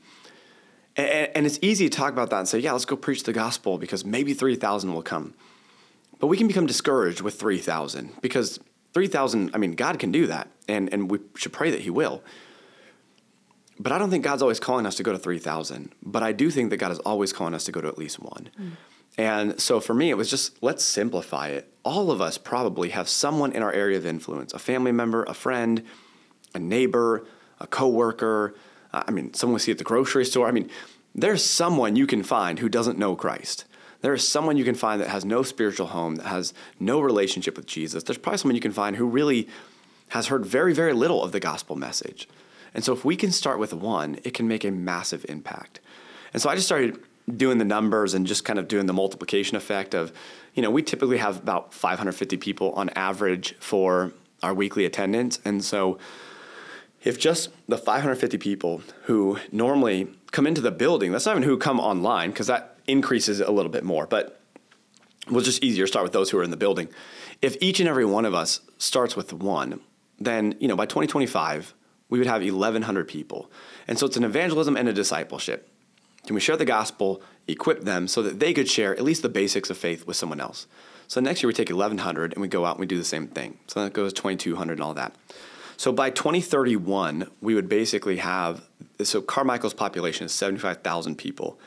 And, 0.96 1.30
and 1.36 1.46
it's 1.46 1.60
easy 1.62 1.90
to 1.90 1.98
talk 1.98 2.14
about 2.14 2.30
that 2.30 2.40
and 2.40 2.48
say, 2.48 2.60
yeah, 2.60 2.72
let's 2.72 2.86
go 2.86 2.96
preach 2.96 3.24
the 3.24 3.34
gospel 3.34 3.78
because 3.78 4.06
maybe 4.06 4.34
3,000 4.34 4.94
will 4.94 5.02
come. 5.02 5.34
But 6.20 6.28
we 6.28 6.38
can 6.38 6.48
become 6.48 6.66
discouraged 6.66 7.22
with 7.22 7.40
3,000 7.40 8.22
because 8.22 8.60
3,000, 8.94 9.52
I 9.54 9.58
mean, 9.58 9.74
God 9.74 10.00
can 10.00 10.12
do 10.12 10.28
that, 10.28 10.48
and, 10.68 10.94
and 10.94 11.10
we 11.10 11.20
should 11.36 11.52
pray 11.52 11.72
that 11.72 11.82
He 11.82 11.90
will. 11.90 12.24
But 13.80 13.92
I 13.92 13.98
don't 13.98 14.10
think 14.10 14.24
God's 14.24 14.42
always 14.42 14.60
calling 14.60 14.86
us 14.86 14.96
to 14.96 15.04
go 15.04 15.12
to 15.12 15.18
3,000. 15.18 15.92
But 16.04 16.24
I 16.24 16.32
do 16.32 16.52
think 16.52 16.70
that 16.70 16.78
God 16.78 16.92
is 16.92 17.00
always 17.00 17.34
calling 17.34 17.54
us 17.54 17.66
to 17.66 17.72
go 17.72 17.82
to 17.82 17.88
at 17.88 17.98
least 17.98 18.20
one. 18.20 18.50
Mm. 18.60 18.72
And 19.18 19.60
so 19.60 19.80
for 19.80 19.94
me, 19.94 20.10
it 20.10 20.18
was 20.18 20.30
just 20.30 20.62
let's 20.64 20.84
simplify 20.84 21.50
it. 21.50 21.72
All 21.84 22.12
of 22.12 22.22
us 22.22 22.38
probably 22.38 22.90
have 22.90 23.08
someone 23.08 23.52
in 23.52 23.62
our 23.62 23.72
area 23.72 23.98
of 23.98 24.06
influence 24.06 24.54
a 24.54 24.60
family 24.60 24.92
member, 24.92 25.24
a 25.24 25.34
friend, 25.34 25.84
a 26.56 26.60
neighbor, 26.60 27.26
a 27.60 27.68
coworker, 27.68 28.56
I 28.94 29.12
mean, 29.12 29.34
someone 29.34 29.56
we 29.56 29.60
see 29.60 29.72
at 29.72 29.80
the 29.80 29.84
grocery 29.84 30.26
store. 30.26 30.48
I 30.48 30.52
mean, 30.52 30.70
there's 31.16 31.44
someone 31.44 31.96
you 31.96 32.06
can 32.06 32.24
find 32.24 32.60
who 32.60 32.70
doesn't 32.70 33.00
know 33.00 33.16
Christ. 33.16 33.66
There 34.02 34.14
is 34.14 34.28
someone 34.28 34.58
you 34.58 34.66
can 34.66 34.76
find 34.76 35.02
that 35.02 35.08
has 35.08 35.26
no 35.26 35.44
spiritual 35.44 35.88
home, 35.88 36.16
that 36.16 36.28
has 36.28 36.54
no 36.80 37.00
relationship 37.00 37.56
with 37.56 37.66
Jesus. 37.66 38.04
There's 38.04 38.18
probably 38.18 38.38
someone 38.38 38.56
you 38.56 38.62
can 38.62 38.72
find 38.72 38.98
who 38.98 39.08
really 39.08 39.48
has 40.10 40.28
heard 40.28 40.46
very, 40.46 40.74
very 40.74 40.94
little 40.94 41.24
of 41.24 41.32
the 41.32 41.40
gospel 41.40 41.76
message. 41.76 42.28
And 42.74 42.84
so 42.84 42.94
if 42.94 43.06
we 43.06 43.16
can 43.16 43.32
start 43.32 43.60
with 43.60 43.74
one, 43.74 44.20
it 44.24 44.34
can 44.34 44.48
make 44.48 44.64
a 44.64 44.72
massive 44.72 45.26
impact. 45.30 45.80
And 46.34 46.42
so 46.42 46.50
I 46.50 46.56
just 46.56 46.68
started 46.68 47.00
doing 47.36 47.58
the 47.58 47.66
numbers 47.66 48.14
and 48.14 48.28
just 48.28 48.44
kind 48.44 48.60
of 48.60 48.68
doing 48.68 48.86
the 48.86 48.94
multiplication 48.94 49.56
effect 49.56 49.94
of, 49.94 50.12
you 50.54 50.62
know, 50.62 50.70
we 50.70 50.82
typically 50.82 51.18
have 51.18 51.38
about 51.38 51.74
550 51.74 52.38
people 52.38 52.72
on 52.74 52.90
average 52.90 53.56
for 53.60 54.12
our 54.42 54.54
weekly 54.54 54.86
attendance. 54.86 55.40
And 55.46 55.64
so 55.64 55.98
if 57.04 57.20
just 57.20 57.50
the 57.68 57.78
550 57.78 58.38
people 58.38 58.82
who 59.04 59.38
normally 59.52 60.08
come 60.32 60.48
into 60.48 60.62
the 60.62 60.72
building, 60.72 61.12
that's 61.12 61.26
not 61.26 61.34
even 61.34 61.44
who 61.44 61.58
come 61.58 61.80
online 61.80 62.32
because 62.32 62.48
that 62.48 62.78
increases 62.88 63.40
a 63.40 63.52
little 63.52 63.72
bit 63.72 63.84
more, 63.84 64.06
but 64.06 64.40
we'll 65.30 65.44
just 65.44 65.64
easier 65.64 65.86
to 65.86 65.88
start 65.88 66.04
with 66.04 66.14
those 66.14 66.30
who 66.30 66.38
are 66.38 66.44
in 66.44 66.52
the 66.52 66.58
building. 66.58 66.90
If 67.42 67.58
each 67.62 67.80
and 67.80 67.90
every 67.90 68.06
one 68.06 68.26
of 68.26 68.34
us 68.34 68.62
starts 68.78 69.16
with 69.16 69.34
one, 69.34 69.80
then 70.20 70.56
you 70.60 70.68
know 70.68 70.76
by 70.76 70.86
2025 70.86 71.74
we 72.10 72.20
would 72.20 72.28
have 72.28 72.42
1,100 72.42 73.08
people, 73.08 73.50
and 73.88 73.98
so 73.98 74.06
it's 74.06 74.18
an 74.18 74.24
evangelism 74.24 74.78
and 74.78 74.88
a 74.88 74.94
discipleship. 74.94 75.73
Can 76.26 76.36
we 76.36 76.42
share 76.42 76.58
the 76.58 76.66
gospel, 76.66 77.22
equip 77.48 77.82
them 77.82 78.08
so 78.08 78.22
that 78.22 78.40
they 78.40 78.54
could 78.54 78.70
share 78.70 78.94
at 78.96 79.04
least 79.04 79.22
the 79.22 79.30
basics 79.30 79.70
of 79.70 79.78
faith 79.78 80.08
with 80.08 80.16
someone 80.16 80.40
else? 80.40 80.68
So 81.08 81.20
next 81.22 81.44
year 81.44 81.48
we 81.48 81.54
take 81.54 81.70
1,100 81.70 82.34
and 82.34 82.42
we 82.42 82.48
go 82.48 82.66
out 82.66 82.76
and 82.76 82.80
we 82.80 82.86
do 82.86 82.98
the 82.98 83.04
same 83.04 83.28
thing. 83.28 83.58
So 83.68 83.84
that 83.84 83.94
goes 83.94 84.14
2,200 84.14 84.74
and 84.74 84.82
all 84.82 84.94
that. 84.94 85.14
So 85.78 85.92
by 85.92 86.10
2031, 86.12 87.30
we 87.42 87.56
would 87.56 87.68
basically 87.68 88.18
have 88.18 88.68
so 89.02 89.22
Carmichael's 89.22 89.74
population 89.74 90.26
is 90.26 90.32
75,000 90.32 91.18
people. 91.18 91.60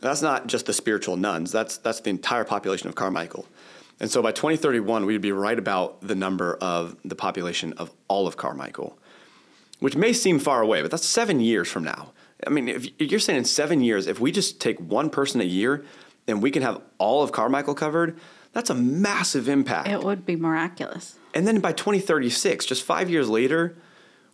That's 0.00 0.22
not 0.22 0.46
just 0.46 0.66
the 0.66 0.72
spiritual 0.72 1.16
nones. 1.16 1.50
That's 1.50 1.76
that's 1.78 2.00
the 2.00 2.10
entire 2.10 2.44
population 2.44 2.88
of 2.88 2.94
Carmichael. 2.94 3.46
And 4.00 4.10
so 4.10 4.20
by 4.20 4.32
2031, 4.32 5.06
we'd 5.06 5.20
be 5.20 5.32
right 5.32 5.58
about 5.58 6.00
the 6.00 6.14
number 6.14 6.56
of 6.60 6.96
the 7.04 7.14
population 7.14 7.72
of 7.74 7.92
all 8.08 8.26
of 8.26 8.36
Carmichael, 8.36 8.98
which 9.78 9.96
may 9.96 10.12
seem 10.12 10.38
far 10.38 10.60
away, 10.60 10.82
but 10.82 10.90
that's 10.90 11.06
seven 11.06 11.40
years 11.40 11.68
from 11.68 11.84
now. 11.84 12.12
I 12.46 12.50
mean, 12.50 12.68
if 12.68 12.88
you're 12.98 13.20
saying 13.20 13.38
in 13.38 13.44
seven 13.44 13.80
years, 13.80 14.06
if 14.06 14.20
we 14.20 14.32
just 14.32 14.60
take 14.60 14.80
one 14.80 15.10
person 15.10 15.40
a 15.40 15.44
year 15.44 15.84
and 16.26 16.42
we 16.42 16.50
can 16.50 16.62
have 16.62 16.80
all 16.98 17.22
of 17.22 17.32
Carmichael 17.32 17.74
covered, 17.74 18.18
that's 18.52 18.70
a 18.70 18.74
massive 18.74 19.48
impact. 19.48 19.88
It 19.88 20.02
would 20.02 20.26
be 20.26 20.36
miraculous. 20.36 21.18
And 21.34 21.46
then 21.46 21.60
by 21.60 21.72
2036, 21.72 22.66
just 22.66 22.82
five 22.82 23.08
years 23.08 23.28
later, 23.28 23.76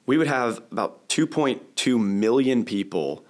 we 0.07 0.19
would 0.19 0.27
have 0.27 0.59
about 0.73 1.09
2.2 1.09 2.01
million 2.01 2.65
people 2.65 3.25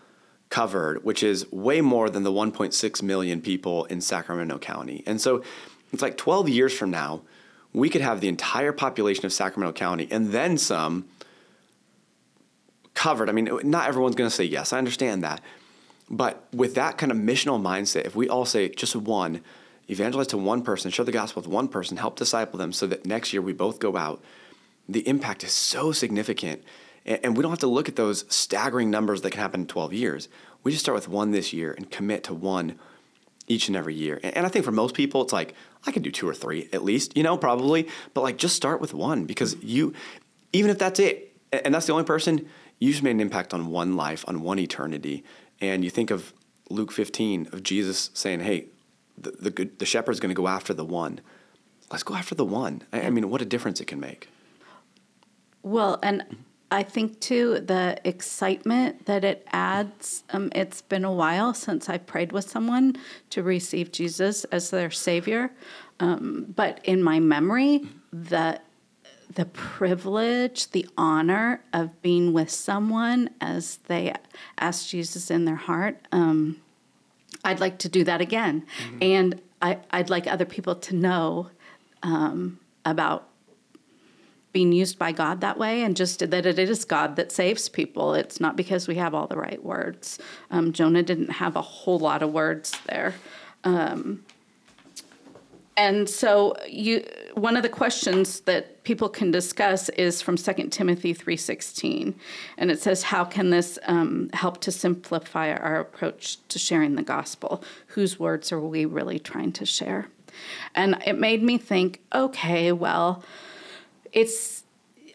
covered, 0.49 1.05
which 1.05 1.23
is 1.23 1.51
way 1.53 1.81
more 1.81 2.09
than 2.09 2.23
the 2.23 2.33
1.6 2.33 3.03
million 3.03 3.43
people 3.43 3.85
in 3.87 4.01
Sacramento 4.01 4.59
County. 4.59 5.03
And 5.07 5.21
so 5.21 5.43
it's 5.93 6.03
like 6.03 6.17
12 6.17 6.49
years 6.49 6.73
from 6.77 6.91
now, 6.91 7.23
we 7.73 7.91
could 7.91 8.01
have 8.01 8.21
the 8.21 8.29
entire 8.29 8.73
population 8.73 9.27
of 9.27 9.33
Sacramento 9.33 9.75
County 9.75 10.09
and 10.11 10.33
then 10.33 10.57
some 10.57 11.07
covered. 12.99 13.29
I 13.29 13.33
mean, 13.33 13.49
not 13.63 13.87
everyone's 13.87 14.17
going 14.17 14.29
to 14.29 14.35
say 14.35 14.43
yes, 14.43 14.73
I 14.73 14.79
understand 14.79 15.23
that. 15.23 15.41
But 16.11 16.49
with 16.53 16.75
that 16.75 16.99
kind 16.99 17.13
of 17.13 17.19
missional 17.19 17.61
mindset, 17.63 18.07
if 18.07 18.17
we 18.17 18.29
all 18.29 18.45
say 18.45 18.69
just 18.71 18.97
one, 18.97 19.41
evangelize 19.89 20.27
to 20.29 20.37
one 20.37 20.63
person, 20.63 20.91
share 20.91 21.05
the 21.05 21.13
gospel 21.13 21.41
with 21.41 21.49
one 21.49 21.69
person, 21.69 21.97
help 21.97 22.17
disciple 22.17 22.59
them 22.59 22.73
so 22.73 22.89
that 22.89 23.07
next 23.07 23.33
year 23.33 23.41
we 23.41 23.53
both 23.53 23.79
go 23.79 23.97
out, 23.97 24.21
the 24.89 25.07
impact 25.07 25.45
is 25.45 25.53
so 25.53 25.93
significant. 25.93 26.65
And 27.07 27.37
we 27.37 27.43
don't 27.43 27.53
have 27.53 27.61
to 27.61 27.69
look 27.69 27.89
at 27.89 27.95
those 27.95 28.25
staggering 28.29 28.91
numbers 28.91 29.21
that 29.23 29.31
can 29.31 29.41
happen 29.41 29.61
in 29.61 29.67
12 29.69 29.93
years. 29.93 30.29
We 30.65 30.73
just 30.73 30.85
start 30.85 30.97
with 30.97 31.09
one 31.09 31.31
this 31.31 31.53
year 31.53 31.73
and 31.73 31.89
commit 31.89 32.25
to 32.25 32.35
one 32.35 32.81
each 33.47 33.69
and 33.69 33.77
every 33.77 33.95
year. 33.95 34.19
And 34.25 34.45
I 34.45 34.49
think 34.49 34.65
for 34.65 34.73
most 34.73 34.97
people, 34.97 35.23
it's 35.23 35.33
like, 35.33 35.55
I 35.87 35.93
can 35.93 36.03
do 36.03 36.11
two 36.11 36.29
or 36.29 36.35
three 36.35 36.69
at 36.73 36.83
least, 36.83 37.17
you 37.17 37.23
know, 37.23 37.37
probably. 37.37 37.89
But 38.13 38.23
like, 38.23 38.39
just 38.39 38.57
start 38.57 38.81
with 38.81 38.93
one 38.93 39.25
because 39.25 39.55
you, 39.63 39.95
even 40.53 40.73
if 40.73 40.79
that's 40.79 40.99
it, 40.99 41.37
and 41.53 41.73
that's 41.73 41.87
the 41.87 41.93
only 41.93 42.05
person, 42.05 42.49
you 42.79 42.93
just 42.93 43.03
made 43.03 43.13
an 43.13 43.21
impact 43.21 43.53
on 43.53 43.67
one 43.67 43.97
life, 43.97 44.25
on 44.29 44.43
one 44.43 44.59
eternity. 44.59 45.25
And 45.61 45.85
you 45.85 45.91
think 45.91 46.11
of 46.11 46.33
Luke 46.71 46.93
15, 46.93 47.49
of 47.53 47.63
Jesus 47.63 48.11
saying, 48.15 48.41
hey, 48.41 48.67
the 49.17 49.51
the, 49.51 49.71
the 49.79 49.87
shepherd's 49.87 50.21
going 50.21 50.31
to 50.31 50.35
go 50.35 50.49
after 50.49 50.73
the 50.73 50.85
one. 50.85 51.21
Let's 51.91 52.03
go 52.03 52.15
after 52.15 52.35
the 52.35 52.45
one. 52.45 52.83
I, 52.93 53.03
I 53.03 53.11
mean, 53.11 53.31
what 53.31 53.43
a 53.43 53.47
difference 53.47 53.81
it 53.81 53.87
can 53.87 54.01
make. 54.01 54.29
Well, 55.63 55.99
and 56.03 56.25
I 56.71 56.83
think 56.83 57.21
too 57.21 57.61
the 57.61 57.99
excitement 58.05 59.07
that 59.07 59.25
it 59.25 59.47
adds. 59.53 60.25
Um, 60.31 60.51
it's 60.55 60.83
been 60.83 61.05
a 61.05 61.13
while 61.13 61.55
since 61.55 61.89
I 61.89 61.99
prayed 61.99 62.33
with 62.33 62.49
someone 62.49 62.97
to 63.31 63.43
receive 63.43 63.91
Jesus 63.91 64.45
as 64.45 64.71
their 64.71 64.91
Savior, 64.91 65.51
um, 65.99 66.47
but 66.55 66.81
in 66.85 67.03
my 67.03 67.21
memory, 67.21 67.89
that 68.13 68.65
the 69.35 69.45
privilege, 69.45 70.71
the 70.71 70.89
honor 70.97 71.63
of 71.73 72.01
being 72.03 72.33
with 72.33 72.51
someone 72.51 73.31
as 73.41 73.77
they 73.89 74.15
ask 74.59 74.89
Jesus 74.89 75.31
in 75.31 75.45
their 75.45 75.57
heart. 75.57 75.99
Um, 76.13 76.61
I'd 77.45 77.61
like 77.61 77.79
to 77.79 77.89
do 77.89 78.05
that 78.05 78.21
again. 78.21 78.67
Mm-hmm. 78.83 78.99
And 79.03 79.41
I, 79.61 79.79
would 79.93 80.11
like 80.11 80.27
other 80.27 80.45
people 80.45 80.77
to 80.77 80.97
know 80.97 81.51
um, 82.03 82.59
about 82.85 83.29
being 84.53 84.73
used 84.73 84.99
by 84.99 85.13
God 85.13 85.41
that 85.41 85.59
way 85.59 85.83
and 85.83 85.97
just 85.97 86.19
that 86.19 86.47
it 86.47 86.59
is 86.59 86.85
God 86.85 87.17
that 87.17 87.31
saves 87.31 87.69
people. 87.69 88.15
It's 88.15 88.41
not 88.41 88.57
because 88.57 88.89
we 88.89 88.95
have 88.97 89.15
all 89.15 89.27
the 89.27 89.37
right 89.37 89.63
words. 89.63 90.19
Um, 90.51 90.73
Jonah 90.73 91.03
didn't 91.03 91.31
have 91.33 91.55
a 91.55 91.63
whole 91.63 91.99
lot 91.99 92.23
of 92.23 92.33
words 92.33 92.73
there. 92.87 93.15
Um, 93.65 94.25
and 95.79 96.11
so 96.11 96.55
you 96.69 97.05
one 97.35 97.57
of 97.57 97.63
the 97.63 97.69
questions 97.69 98.41
that 98.41 98.83
people 98.83 99.09
can 99.09 99.31
discuss 99.31 99.89
is 99.91 100.21
from 100.21 100.37
2 100.37 100.53
timothy 100.71 101.15
3.16 101.15 102.15
and 102.59 102.71
it 102.71 102.83
says 102.83 103.05
how 103.05 103.25
can 103.25 103.51
this 103.51 103.79
um, 103.87 104.29
help 104.33 104.61
to 104.61 104.73
simplify 104.73 105.53
our 105.53 105.79
approach 105.79 106.39
to 106.49 106.59
sharing 106.59 106.97
the 106.97 107.03
gospel? 107.03 107.63
Whose 107.89 108.19
words 108.19 108.51
are 108.51 108.61
we 108.61 108.85
really 108.85 109.21
trying 109.21 109.53
to 109.53 109.65
share? 109.65 110.09
And 110.75 111.01
it 111.07 111.19
made 111.19 111.43
me 111.43 111.57
think 111.57 112.01
okay 112.13 112.73
well 112.73 113.23
it's 114.13 114.65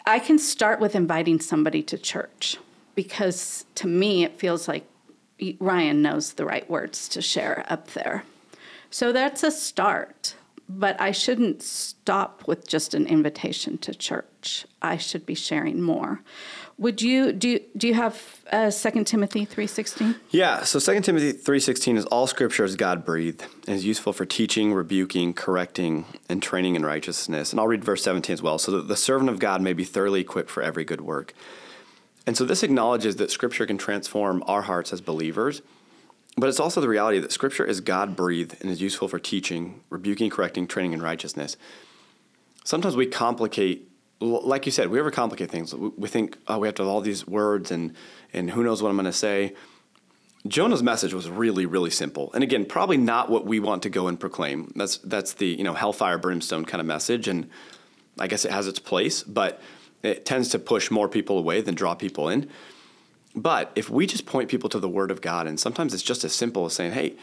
i 0.06 0.20
can 0.20 0.38
start 0.38 0.80
with 0.80 0.96
inviting 0.96 1.40
somebody 1.40 1.82
to 1.82 1.98
church 1.98 2.58
because 2.96 3.66
to 3.76 3.88
me 3.88 4.24
it 4.24 4.40
feels 4.40 4.68
like 4.68 4.86
ryan 5.60 6.02
knows 6.02 6.34
the 6.34 6.46
right 6.46 6.70
words 6.70 7.10
to 7.10 7.22
share 7.22 7.66
up 7.68 7.88
there. 7.92 8.24
So 8.90 9.12
that's 9.12 9.44
a 9.44 9.52
start 9.52 10.36
but 10.70 11.00
I 11.00 11.12
shouldn't 11.12 11.62
stop 11.62 12.48
with 12.48 12.68
just 12.68 12.94
an 12.94 13.06
invitation 13.08 13.78
to 13.80 13.94
church. 13.94 14.66
I 14.82 14.98
should 14.98 15.26
be 15.26 15.36
sharing 15.36 15.82
more. 15.82 16.22
Would 16.80 17.02
you 17.02 17.32
do? 17.32 17.60
Do 17.78 17.88
you 17.88 17.94
have 17.94 18.42
uh, 18.52 18.72
Second 18.72 19.06
Timothy 19.06 19.46
three 19.46 19.68
sixteen? 19.68 20.16
Yeah. 20.32 20.64
So 20.64 20.80
Second 20.80 21.04
Timothy 21.04 21.32
three 21.32 21.60
sixteen 21.60 21.98
is 21.98 22.06
all 22.06 22.26
Scripture 22.26 22.64
is 22.64 22.76
God 22.76 23.06
breathed 23.06 23.46
and 23.68 23.76
is 23.76 23.86
useful 23.86 24.12
for 24.12 24.26
teaching, 24.26 24.74
rebuking, 24.74 25.34
correcting, 25.34 26.06
and 26.28 26.42
training 26.42 26.76
in 26.76 26.84
righteousness. 26.84 27.52
And 27.52 27.60
I'll 27.60 27.68
read 27.68 27.84
verse 27.84 28.04
seventeen 28.04 28.34
as 28.34 28.42
well. 28.42 28.58
So 28.58 28.72
that 28.72 28.88
the 28.88 28.98
servant 28.98 29.30
of 29.30 29.38
God 29.38 29.62
may 29.62 29.74
be 29.74 29.84
thoroughly 29.84 30.22
equipped 30.22 30.50
for 30.50 30.64
every 30.64 30.84
good 30.84 31.02
work. 31.02 31.34
And 32.26 32.36
so 32.36 32.44
this 32.44 32.64
acknowledges 32.64 33.18
that 33.18 33.32
Scripture 33.32 33.68
can 33.68 33.78
transform 33.78 34.44
our 34.48 34.64
hearts 34.64 34.92
as 34.92 35.02
believers 35.02 35.62
but 36.38 36.50
it's 36.50 36.60
also 36.60 36.82
the 36.82 36.88
reality 36.88 37.20
that 37.20 37.32
Scripture 37.32 37.66
is 37.66 37.80
God 37.82 38.16
breathed 38.16 38.58
and 38.62 38.72
is 38.72 38.82
useful 38.82 39.08
for 39.08 39.20
teaching, 39.20 39.82
rebuking, 39.90 40.30
correcting, 40.30 40.68
training 40.68 40.94
in 40.94 41.02
righteousness. 41.02 41.58
Sometimes 42.64 42.96
we 42.96 43.06
complicate, 43.06 43.90
like 44.20 44.66
you 44.66 44.72
said, 44.72 44.90
we 44.90 45.00
overcomplicate 45.00 45.50
things. 45.50 45.76
We 45.76 46.08
think, 46.08 46.38
oh, 46.48 46.60
we 46.60 46.68
have 46.68 46.76
to 46.76 46.84
have 46.84 46.90
all 46.90 47.02
these 47.02 47.28
words 47.28 47.72
and, 47.72 47.94
and 48.32 48.50
who 48.50 48.64
knows 48.64 48.82
what 48.82 48.90
I'm 48.90 48.96
going 48.96 49.06
to 49.06 49.12
say. 49.12 49.54
Jonah's 50.48 50.84
message 50.84 51.14
was 51.14 51.30
really, 51.30 51.66
really 51.66 51.90
simple. 51.90 52.32
And 52.34 52.44
again, 52.44 52.66
probably 52.66 52.98
not 52.98 53.30
what 53.30 53.46
we 53.46 53.60
want 53.60 53.84
to 53.84 53.90
go 53.90 54.08
and 54.08 54.20
proclaim. 54.20 54.72
That's, 54.76 54.98
that's 54.98 55.34
the 55.34 55.48
you 55.48 55.64
know 55.64 55.74
hellfire, 55.74 56.18
brimstone 56.18 56.66
kind 56.66 56.82
of 56.82 56.88
message. 56.88 57.28
And 57.28 57.50
I 58.20 58.28
guess 58.28 58.44
it 58.44 58.52
has 58.52 58.68
its 58.68 58.80
place, 58.80 59.24
but 59.24 59.62
it 60.02 60.26
tends 60.26 60.50
to 60.50 60.60
push 60.60 60.92
more 60.92 61.08
people 61.08 61.38
away 61.38 61.62
than 61.62 61.76
draw 61.76 61.96
people 61.96 62.28
in. 62.28 62.50
But 63.36 63.72
if 63.76 63.90
we 63.90 64.06
just 64.06 64.26
point 64.26 64.50
people 64.50 64.70
to 64.70 64.80
the 64.80 64.90
Word 64.90 65.12
of 65.12 65.22
God, 65.22 65.48
and 65.48 65.60
sometimes 65.60 65.94
it's 65.94 66.04
just 66.04 66.24
as 66.24 66.34
simple 66.34 66.66
as 66.66 66.74
saying, 66.74 66.92
hey, 66.92 67.16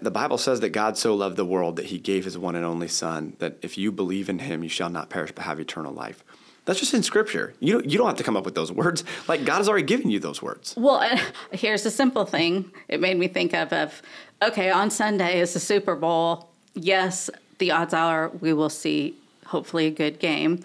the 0.00 0.10
Bible 0.10 0.38
says 0.38 0.60
that 0.60 0.70
God 0.70 0.96
so 0.96 1.14
loved 1.14 1.36
the 1.36 1.44
world 1.44 1.76
that 1.76 1.86
he 1.86 1.98
gave 1.98 2.24
his 2.24 2.38
one 2.38 2.54
and 2.54 2.64
only 2.64 2.88
Son, 2.88 3.36
that 3.38 3.58
if 3.60 3.76
you 3.76 3.92
believe 3.92 4.28
in 4.28 4.38
him, 4.38 4.62
you 4.62 4.68
shall 4.68 4.88
not 4.88 5.10
perish 5.10 5.32
but 5.34 5.44
have 5.44 5.60
eternal 5.60 5.92
life. 5.92 6.24
That's 6.64 6.80
just 6.80 6.94
in 6.94 7.02
Scripture. 7.02 7.52
You 7.60 7.74
don't, 7.74 7.90
you 7.90 7.98
don't 7.98 8.06
have 8.06 8.16
to 8.16 8.22
come 8.22 8.36
up 8.36 8.46
with 8.46 8.54
those 8.54 8.72
words. 8.72 9.04
Like 9.28 9.44
God 9.44 9.58
has 9.58 9.68
already 9.68 9.84
given 9.84 10.10
you 10.10 10.18
those 10.18 10.40
words. 10.40 10.74
Well, 10.76 10.96
uh, 10.96 11.18
here's 11.52 11.84
a 11.84 11.90
simple 11.90 12.24
thing. 12.24 12.70
It 12.88 13.00
made 13.00 13.18
me 13.18 13.28
think 13.28 13.52
of, 13.52 13.72
of 13.72 14.00
okay, 14.42 14.70
on 14.70 14.90
Sunday 14.90 15.40
is 15.40 15.52
the 15.52 15.60
Super 15.60 15.94
Bowl. 15.94 16.48
Yes, 16.72 17.28
the 17.58 17.70
odds 17.70 17.92
are 17.92 18.30
we 18.40 18.54
will 18.54 18.70
see 18.70 19.14
hopefully 19.46 19.86
a 19.86 19.90
good 19.90 20.18
game 20.18 20.64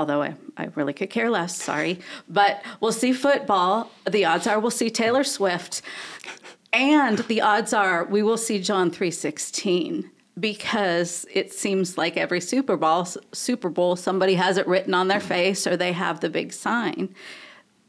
although 0.00 0.22
I, 0.22 0.34
I 0.56 0.68
really 0.74 0.92
could 0.92 1.10
care 1.10 1.30
less, 1.30 1.54
sorry. 1.54 2.00
But 2.28 2.62
we'll 2.80 2.92
see 2.92 3.12
football. 3.12 3.90
The 4.10 4.24
odds 4.24 4.46
are 4.46 4.58
we'll 4.58 4.70
see 4.70 4.90
Taylor 4.90 5.24
Swift. 5.24 5.82
And 6.72 7.18
the 7.18 7.42
odds 7.42 7.72
are 7.72 8.04
we 8.04 8.22
will 8.22 8.38
see 8.38 8.58
John 8.60 8.90
3:16 8.90 10.08
because 10.38 11.26
it 11.32 11.52
seems 11.52 11.98
like 11.98 12.16
every 12.16 12.40
Super 12.40 12.76
Bowl 12.76 13.06
Super 13.32 13.68
Bowl 13.68 13.94
somebody 13.96 14.34
has 14.34 14.56
it 14.56 14.66
written 14.66 14.94
on 14.94 15.08
their 15.08 15.20
face 15.20 15.66
or 15.66 15.76
they 15.76 15.92
have 15.92 16.20
the 16.20 16.30
big 16.30 16.52
sign. 16.52 17.14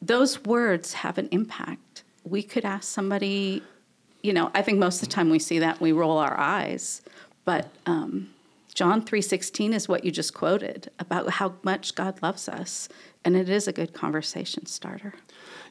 Those 0.01 0.43
words 0.43 0.93
have 0.93 1.17
an 1.17 1.29
impact. 1.31 2.03
We 2.23 2.43
could 2.43 2.65
ask 2.65 2.91
somebody, 2.91 3.63
you 4.21 4.33
know, 4.33 4.51
I 4.53 4.61
think 4.63 4.79
most 4.79 5.01
of 5.01 5.07
the 5.07 5.15
time 5.15 5.29
we 5.29 5.39
see 5.39 5.59
that 5.59 5.79
we 5.79 5.91
roll 5.91 6.17
our 6.17 6.37
eyes, 6.37 7.01
but 7.45 7.69
um, 7.85 8.29
John 8.73 9.01
3:16 9.01 9.73
is 9.73 9.87
what 9.87 10.05
you 10.05 10.11
just 10.11 10.33
quoted 10.33 10.89
about 10.97 11.29
how 11.31 11.55
much 11.63 11.95
God 11.95 12.21
loves 12.21 12.47
us, 12.47 12.87
and 13.25 13.35
it 13.35 13.49
is 13.49 13.67
a 13.67 13.73
good 13.73 13.93
conversation 13.93 14.65
starter. 14.65 15.15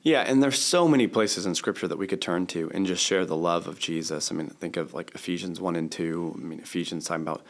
Yeah, 0.02 0.22
and 0.22 0.42
there's 0.42 0.58
so 0.58 0.88
many 0.88 1.06
places 1.06 1.44
in 1.46 1.54
scripture 1.54 1.88
that 1.88 1.98
we 1.98 2.06
could 2.06 2.22
turn 2.22 2.46
to 2.48 2.70
and 2.72 2.86
just 2.86 3.04
share 3.04 3.26
the 3.26 3.36
love 3.36 3.66
of 3.66 3.78
Jesus. 3.78 4.30
I 4.30 4.34
mean, 4.34 4.48
think 4.48 4.76
of 4.76 4.94
like 4.94 5.14
Ephesians 5.14 5.60
1 5.60 5.76
and 5.76 5.90
2. 5.92 6.36
I 6.36 6.40
mean, 6.40 6.60
Ephesians 6.60 7.04
talking 7.04 7.22
about 7.22 7.42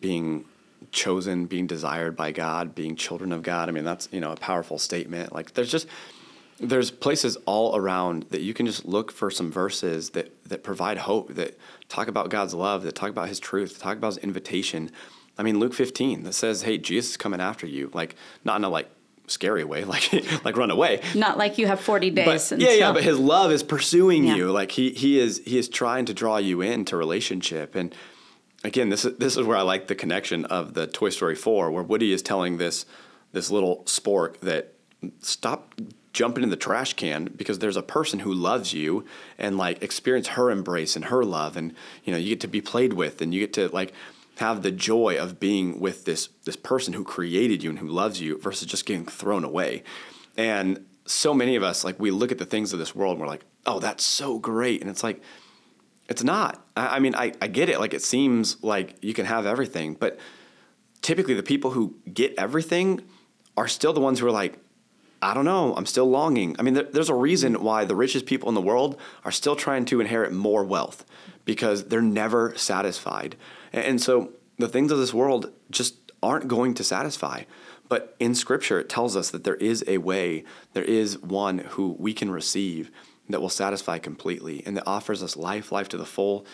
being 0.00 0.44
chosen, 0.90 1.46
being 1.46 1.66
desired 1.66 2.16
by 2.16 2.32
God, 2.32 2.74
being 2.74 2.96
children 2.96 3.32
of 3.32 3.42
God. 3.42 3.68
I 3.68 3.72
mean, 3.72 3.84
that's, 3.84 4.08
you 4.12 4.20
know, 4.20 4.32
a 4.32 4.36
powerful 4.36 4.78
statement. 4.78 5.32
Like 5.32 5.54
there's 5.54 5.70
just 5.70 5.86
there's 6.58 6.90
places 6.90 7.36
all 7.46 7.76
around 7.76 8.24
that 8.30 8.40
you 8.40 8.54
can 8.54 8.66
just 8.66 8.84
look 8.84 9.10
for 9.10 9.30
some 9.30 9.50
verses 9.50 10.10
that 10.10 10.32
that 10.48 10.62
provide 10.62 10.98
hope 10.98 11.34
that 11.34 11.58
talk 11.88 12.08
about 12.08 12.30
God's 12.30 12.54
love 12.54 12.82
that 12.82 12.94
talk 12.94 13.10
about 13.10 13.28
his 13.28 13.40
truth 13.40 13.78
talk 13.78 13.96
about 13.96 14.14
his 14.14 14.18
invitation. 14.18 14.90
I 15.38 15.42
mean 15.42 15.58
Luke 15.58 15.74
15 15.74 16.24
that 16.24 16.34
says 16.34 16.62
hey 16.62 16.78
Jesus 16.78 17.12
is 17.12 17.16
coming 17.16 17.40
after 17.40 17.66
you 17.66 17.90
like 17.94 18.14
not 18.44 18.56
in 18.56 18.64
a 18.64 18.68
like 18.68 18.88
scary 19.26 19.64
way 19.64 19.84
like 19.84 20.12
like 20.44 20.56
run 20.56 20.70
away. 20.70 21.00
Not 21.14 21.38
like 21.38 21.58
you 21.58 21.66
have 21.66 21.80
40 21.80 22.10
days 22.10 22.24
but, 22.24 22.52
until... 22.52 22.68
yeah 22.68 22.74
yeah 22.74 22.92
but 22.92 23.02
his 23.02 23.18
love 23.18 23.50
is 23.50 23.62
pursuing 23.62 24.24
yeah. 24.24 24.36
you. 24.36 24.52
Like 24.52 24.72
he 24.72 24.90
he 24.90 25.18
is 25.18 25.42
he 25.44 25.58
is 25.58 25.68
trying 25.68 26.04
to 26.06 26.14
draw 26.14 26.36
you 26.36 26.60
into 26.60 26.96
relationship. 26.96 27.74
And 27.74 27.94
again 28.62 28.88
this 28.88 29.04
is 29.04 29.16
this 29.16 29.36
is 29.36 29.44
where 29.46 29.56
I 29.56 29.62
like 29.62 29.88
the 29.88 29.94
connection 29.94 30.44
of 30.44 30.74
the 30.74 30.86
Toy 30.86 31.08
Story 31.08 31.34
4 31.34 31.70
where 31.70 31.82
Woody 31.82 32.12
is 32.12 32.22
telling 32.22 32.58
this 32.58 32.86
this 33.32 33.50
little 33.50 33.82
spork 33.84 34.38
that 34.40 34.74
stop 35.20 35.74
jumping 36.12 36.44
in 36.44 36.50
the 36.50 36.56
trash 36.56 36.92
can 36.94 37.24
because 37.24 37.58
there's 37.58 37.76
a 37.76 37.82
person 37.82 38.20
who 38.20 38.32
loves 38.32 38.72
you 38.72 39.04
and 39.38 39.56
like 39.56 39.82
experience 39.82 40.28
her 40.28 40.50
embrace 40.50 40.94
and 40.94 41.06
her 41.06 41.24
love 41.24 41.56
and 41.56 41.74
you 42.04 42.12
know 42.12 42.18
you 42.18 42.30
get 42.30 42.40
to 42.40 42.48
be 42.48 42.60
played 42.60 42.92
with 42.92 43.20
and 43.22 43.32
you 43.32 43.40
get 43.40 43.52
to 43.52 43.68
like 43.68 43.92
have 44.38 44.62
the 44.62 44.70
joy 44.70 45.16
of 45.18 45.38
being 45.38 45.78
with 45.80 46.04
this 46.04 46.28
this 46.44 46.56
person 46.56 46.94
who 46.94 47.04
created 47.04 47.62
you 47.62 47.70
and 47.70 47.78
who 47.78 47.88
loves 47.88 48.20
you 48.20 48.38
versus 48.38 48.66
just 48.66 48.86
getting 48.86 49.06
thrown 49.06 49.44
away. 49.44 49.82
And 50.36 50.84
so 51.06 51.34
many 51.34 51.56
of 51.56 51.62
us 51.62 51.84
like 51.84 51.98
we 51.98 52.10
look 52.10 52.32
at 52.32 52.38
the 52.38 52.44
things 52.44 52.72
of 52.72 52.78
this 52.78 52.94
world 52.94 53.12
and 53.12 53.20
we're 53.20 53.26
like 53.26 53.44
oh 53.66 53.78
that's 53.78 54.04
so 54.04 54.38
great. 54.38 54.80
And 54.80 54.90
it's 54.90 55.02
like 55.02 55.20
it's 56.08 56.24
not. 56.24 56.66
I, 56.76 56.96
I 56.96 56.98
mean 56.98 57.14
I, 57.14 57.32
I 57.40 57.46
get 57.48 57.68
it. 57.68 57.78
Like 57.78 57.94
it 57.94 58.02
seems 58.02 58.62
like 58.62 58.96
you 59.00 59.14
can 59.14 59.26
have 59.26 59.46
everything 59.46 59.94
but 59.94 60.18
typically 61.00 61.34
the 61.34 61.42
people 61.42 61.70
who 61.70 61.96
get 62.12 62.34
everything 62.38 63.00
are 63.56 63.68
still 63.68 63.92
the 63.92 64.00
ones 64.00 64.20
who 64.20 64.26
are 64.26 64.32
like 64.32 64.58
I 65.22 65.34
don't 65.34 65.44
know. 65.44 65.74
I'm 65.76 65.86
still 65.86 66.10
longing. 66.10 66.56
I 66.58 66.62
mean, 66.62 66.74
there, 66.74 66.82
there's 66.82 67.08
a 67.08 67.14
reason 67.14 67.62
why 67.62 67.84
the 67.84 67.94
richest 67.94 68.26
people 68.26 68.48
in 68.48 68.56
the 68.56 68.60
world 68.60 68.98
are 69.24 69.30
still 69.30 69.54
trying 69.54 69.84
to 69.86 70.00
inherit 70.00 70.32
more 70.32 70.64
wealth 70.64 71.04
because 71.44 71.84
they're 71.84 72.02
never 72.02 72.52
satisfied. 72.56 73.36
And, 73.72 73.84
and 73.84 74.02
so 74.02 74.32
the 74.58 74.68
things 74.68 74.90
of 74.90 74.98
this 74.98 75.14
world 75.14 75.52
just 75.70 76.12
aren't 76.22 76.48
going 76.48 76.74
to 76.74 76.84
satisfy. 76.84 77.44
But 77.88 78.16
in 78.18 78.34
Scripture, 78.34 78.80
it 78.80 78.88
tells 78.88 79.16
us 79.16 79.30
that 79.30 79.44
there 79.44 79.56
is 79.56 79.84
a 79.86 79.98
way, 79.98 80.44
there 80.72 80.84
is 80.84 81.18
one 81.18 81.58
who 81.58 81.96
we 81.98 82.12
can 82.12 82.30
receive 82.30 82.90
that 83.28 83.40
will 83.40 83.48
satisfy 83.48 83.98
completely 83.98 84.62
and 84.66 84.76
that 84.76 84.86
offers 84.86 85.22
us 85.22 85.36
life, 85.36 85.70
life 85.70 85.88
to 85.90 85.96
the 85.96 86.04
full, 86.04 86.44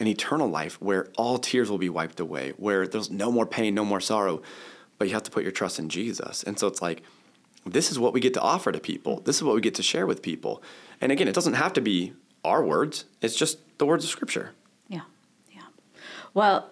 an 0.00 0.06
eternal 0.06 0.48
life 0.48 0.80
where 0.80 1.08
all 1.16 1.38
tears 1.38 1.70
will 1.70 1.78
be 1.78 1.88
wiped 1.88 2.20
away, 2.20 2.52
where 2.56 2.86
there's 2.86 3.10
no 3.10 3.30
more 3.30 3.46
pain, 3.46 3.74
no 3.74 3.84
more 3.84 4.00
sorrow. 4.00 4.42
But 4.98 5.08
you 5.08 5.14
have 5.14 5.22
to 5.24 5.30
put 5.30 5.42
your 5.42 5.52
trust 5.52 5.78
in 5.78 5.88
Jesus. 5.88 6.42
And 6.42 6.58
so 6.58 6.66
it's 6.66 6.80
like, 6.80 7.02
this 7.66 7.90
is 7.90 7.98
what 7.98 8.12
we 8.12 8.20
get 8.20 8.34
to 8.34 8.40
offer 8.40 8.72
to 8.72 8.80
people. 8.80 9.20
This 9.20 9.36
is 9.36 9.42
what 9.42 9.54
we 9.54 9.60
get 9.60 9.74
to 9.76 9.82
share 9.82 10.06
with 10.06 10.22
people. 10.22 10.62
And 11.00 11.12
again, 11.12 11.28
it 11.28 11.34
doesn't 11.34 11.54
have 11.54 11.72
to 11.74 11.80
be 11.80 12.12
our 12.44 12.64
words, 12.64 13.06
it's 13.20 13.36
just 13.36 13.58
the 13.78 13.86
words 13.86 14.04
of 14.04 14.10
Scripture. 14.10 14.52
Yeah, 14.88 15.00
yeah. 15.52 15.62
Well, 16.32 16.70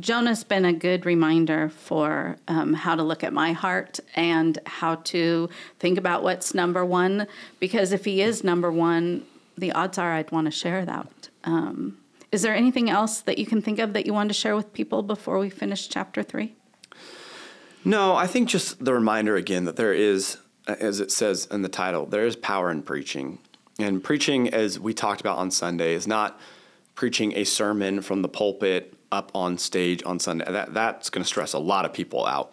Jonah's 0.00 0.44
been 0.44 0.64
a 0.64 0.72
good 0.72 1.06
reminder 1.06 1.68
for 1.68 2.36
um, 2.48 2.74
how 2.74 2.94
to 2.94 3.02
look 3.02 3.24
at 3.24 3.32
my 3.32 3.52
heart 3.52 4.00
and 4.16 4.58
how 4.66 4.96
to 4.96 5.48
think 5.78 5.98
about 5.98 6.22
what's 6.22 6.54
number 6.54 6.84
one. 6.84 7.26
Because 7.60 7.92
if 7.92 8.04
he 8.04 8.20
is 8.20 8.44
number 8.44 8.70
one, 8.70 9.24
the 9.56 9.72
odds 9.72 9.98
are 9.98 10.12
I'd 10.12 10.30
want 10.30 10.46
to 10.46 10.50
share 10.50 10.84
that. 10.84 11.28
Um, 11.44 11.98
is 12.30 12.42
there 12.42 12.54
anything 12.54 12.90
else 12.90 13.20
that 13.22 13.38
you 13.38 13.46
can 13.46 13.62
think 13.62 13.78
of 13.78 13.92
that 13.94 14.06
you 14.06 14.12
want 14.12 14.28
to 14.28 14.34
share 14.34 14.54
with 14.54 14.72
people 14.72 15.02
before 15.02 15.38
we 15.38 15.48
finish 15.50 15.88
chapter 15.88 16.22
three? 16.22 16.54
No, 17.88 18.14
I 18.14 18.26
think 18.26 18.50
just 18.50 18.84
the 18.84 18.92
reminder 18.92 19.36
again 19.36 19.64
that 19.64 19.76
there 19.76 19.94
is, 19.94 20.36
as 20.66 21.00
it 21.00 21.10
says 21.10 21.48
in 21.50 21.62
the 21.62 21.70
title, 21.70 22.04
there 22.04 22.26
is 22.26 22.36
power 22.36 22.70
in 22.70 22.82
preaching. 22.82 23.38
And 23.78 24.04
preaching, 24.04 24.52
as 24.52 24.78
we 24.78 24.92
talked 24.92 25.22
about 25.22 25.38
on 25.38 25.50
Sunday, 25.50 25.94
is 25.94 26.06
not 26.06 26.38
preaching 26.94 27.32
a 27.34 27.44
sermon 27.44 28.02
from 28.02 28.20
the 28.20 28.28
pulpit 28.28 28.92
up 29.10 29.30
on 29.34 29.56
stage 29.56 30.02
on 30.04 30.18
Sunday. 30.18 30.44
That, 30.52 30.74
that's 30.74 31.08
going 31.08 31.22
to 31.22 31.26
stress 31.26 31.54
a 31.54 31.58
lot 31.58 31.86
of 31.86 31.94
people 31.94 32.26
out. 32.26 32.52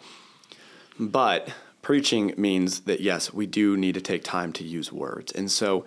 But 0.98 1.50
preaching 1.82 2.32
means 2.38 2.80
that, 2.80 3.00
yes, 3.00 3.30
we 3.30 3.44
do 3.44 3.76
need 3.76 3.92
to 3.92 4.00
take 4.00 4.24
time 4.24 4.54
to 4.54 4.64
use 4.64 4.90
words. 4.90 5.32
And 5.32 5.52
so 5.52 5.84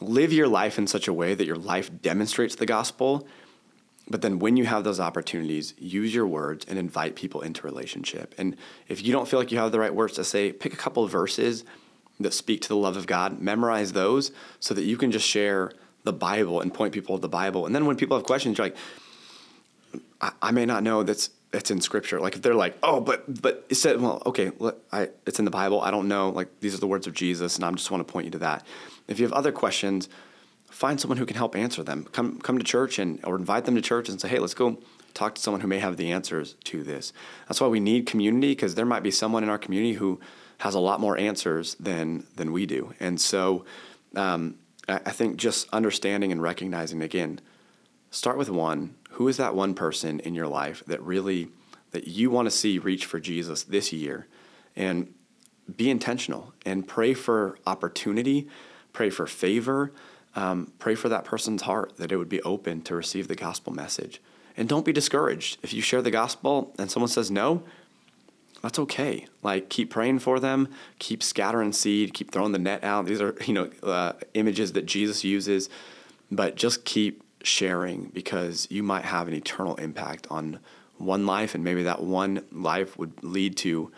live 0.00 0.32
your 0.32 0.48
life 0.48 0.78
in 0.78 0.86
such 0.86 1.06
a 1.06 1.12
way 1.12 1.34
that 1.34 1.46
your 1.46 1.58
life 1.58 1.90
demonstrates 2.00 2.54
the 2.54 2.64
gospel. 2.64 3.28
But 4.08 4.22
then 4.22 4.38
when 4.38 4.56
you 4.56 4.64
have 4.66 4.84
those 4.84 5.00
opportunities, 5.00 5.74
use 5.78 6.14
your 6.14 6.26
words 6.26 6.64
and 6.68 6.78
invite 6.78 7.16
people 7.16 7.40
into 7.40 7.66
relationship. 7.66 8.34
And 8.38 8.56
if 8.88 9.04
you 9.04 9.12
don't 9.12 9.26
feel 9.26 9.40
like 9.40 9.50
you 9.50 9.58
have 9.58 9.72
the 9.72 9.80
right 9.80 9.94
words 9.94 10.14
to 10.14 10.24
say, 10.24 10.52
pick 10.52 10.72
a 10.72 10.76
couple 10.76 11.02
of 11.02 11.10
verses 11.10 11.64
that 12.20 12.32
speak 12.32 12.62
to 12.62 12.68
the 12.68 12.76
love 12.76 12.96
of 12.96 13.06
God, 13.06 13.40
memorize 13.40 13.92
those 13.92 14.30
so 14.60 14.74
that 14.74 14.84
you 14.84 14.96
can 14.96 15.10
just 15.10 15.26
share 15.26 15.72
the 16.04 16.12
Bible 16.12 16.60
and 16.60 16.72
point 16.72 16.94
people 16.94 17.16
to 17.16 17.20
the 17.20 17.28
Bible. 17.28 17.66
And 17.66 17.74
then 17.74 17.84
when 17.84 17.96
people 17.96 18.16
have 18.16 18.24
questions, 18.24 18.58
you're 18.58 18.68
like, 18.68 18.76
I, 20.20 20.32
I 20.40 20.50
may 20.52 20.66
not 20.66 20.82
know 20.82 21.02
that's 21.02 21.30
it's 21.52 21.70
in 21.70 21.80
Scripture. 21.80 22.20
Like 22.20 22.36
if 22.36 22.42
they're 22.42 22.54
like, 22.54 22.76
oh, 22.82 23.00
but 23.00 23.42
but 23.42 23.66
it 23.68 23.76
said, 23.76 24.00
well, 24.00 24.22
okay, 24.26 24.52
I, 24.92 25.08
it's 25.26 25.38
in 25.38 25.44
the 25.44 25.50
Bible. 25.50 25.80
I 25.80 25.90
don't 25.90 26.08
know. 26.08 26.30
Like 26.30 26.60
these 26.60 26.74
are 26.74 26.78
the 26.78 26.86
words 26.86 27.06
of 27.06 27.14
Jesus, 27.14 27.56
and 27.56 27.64
I 27.64 27.70
just 27.72 27.90
want 27.90 28.06
to 28.06 28.12
point 28.12 28.26
you 28.26 28.30
to 28.32 28.38
that. 28.38 28.66
If 29.08 29.18
you 29.18 29.24
have 29.24 29.32
other 29.32 29.52
questions, 29.52 30.08
find 30.70 31.00
someone 31.00 31.18
who 31.18 31.26
can 31.26 31.36
help 31.36 31.56
answer 31.56 31.82
them. 31.82 32.06
Come 32.12 32.40
come 32.40 32.58
to 32.58 32.64
church 32.64 32.98
and 32.98 33.24
or 33.24 33.36
invite 33.36 33.64
them 33.64 33.74
to 33.74 33.82
church 33.82 34.08
and 34.08 34.20
say, 34.20 34.28
hey, 34.28 34.38
let's 34.38 34.54
go 34.54 34.78
talk 35.14 35.34
to 35.34 35.40
someone 35.40 35.60
who 35.60 35.68
may 35.68 35.78
have 35.78 35.96
the 35.96 36.12
answers 36.12 36.56
to 36.64 36.82
this. 36.82 37.12
That's 37.48 37.60
why 37.60 37.68
we 37.68 37.80
need 37.80 38.06
community 38.06 38.52
because 38.52 38.74
there 38.74 38.86
might 38.86 39.02
be 39.02 39.10
someone 39.10 39.42
in 39.42 39.48
our 39.48 39.58
community 39.58 39.94
who 39.94 40.20
has 40.58 40.74
a 40.74 40.80
lot 40.80 41.00
more 41.00 41.16
answers 41.18 41.74
than 41.76 42.26
than 42.36 42.52
we 42.52 42.66
do, 42.66 42.94
and 43.00 43.20
so. 43.20 43.64
Um, 44.14 44.56
I 44.88 45.10
think 45.10 45.36
just 45.36 45.68
understanding 45.72 46.30
and 46.30 46.40
recognizing 46.40 47.02
again, 47.02 47.40
start 48.10 48.38
with 48.38 48.48
one. 48.48 48.94
Who 49.10 49.26
is 49.28 49.36
that 49.38 49.54
one 49.54 49.74
person 49.74 50.20
in 50.20 50.34
your 50.34 50.46
life 50.46 50.84
that 50.86 51.02
really 51.02 51.48
that 51.90 52.06
you 52.06 52.30
want 52.30 52.46
to 52.46 52.50
see 52.50 52.78
reach 52.78 53.04
for 53.04 53.18
Jesus 53.18 53.64
this 53.64 53.92
year? 53.92 54.26
And 54.76 55.12
be 55.74 55.90
intentional 55.90 56.52
and 56.64 56.86
pray 56.86 57.14
for 57.14 57.58
opportunity, 57.66 58.48
pray 58.92 59.10
for 59.10 59.26
favor, 59.26 59.92
um, 60.36 60.72
pray 60.78 60.94
for 60.94 61.08
that 61.08 61.24
person's 61.24 61.62
heart 61.62 61.96
that 61.96 62.12
it 62.12 62.16
would 62.16 62.28
be 62.28 62.42
open 62.42 62.82
to 62.82 62.94
receive 62.94 63.26
the 63.26 63.34
gospel 63.34 63.72
message. 63.72 64.20
And 64.56 64.68
don't 64.68 64.84
be 64.84 64.92
discouraged. 64.92 65.58
If 65.62 65.74
you 65.74 65.82
share 65.82 66.02
the 66.02 66.10
gospel 66.10 66.74
and 66.78 66.90
someone 66.90 67.08
says 67.08 67.30
no, 67.30 67.62
that's 68.62 68.78
okay. 68.78 69.26
Like 69.42 69.68
keep 69.68 69.90
praying 69.90 70.20
for 70.20 70.38
them, 70.38 70.68
keep 70.98 71.22
scattering 71.22 71.72
seed, 71.72 72.14
keep 72.14 72.30
throwing 72.30 72.52
the 72.52 72.58
net 72.58 72.84
out. 72.84 73.06
These 73.06 73.20
are 73.20 73.34
you 73.46 73.54
know 73.54 73.70
uh, 73.82 74.12
images 74.34 74.72
that 74.72 74.86
Jesus 74.86 75.24
uses, 75.24 75.68
but 76.30 76.54
just 76.54 76.84
keep 76.84 77.22
sharing 77.42 78.06
because 78.06 78.66
you 78.70 78.82
might 78.82 79.04
have 79.04 79.28
an 79.28 79.34
eternal 79.34 79.76
impact 79.76 80.26
on 80.30 80.58
one 80.98 81.26
life, 81.26 81.54
and 81.54 81.62
maybe 81.62 81.82
that 81.82 82.02
one 82.02 82.42
life 82.50 82.98
would 82.98 83.22
lead 83.22 83.56
to 83.58 83.92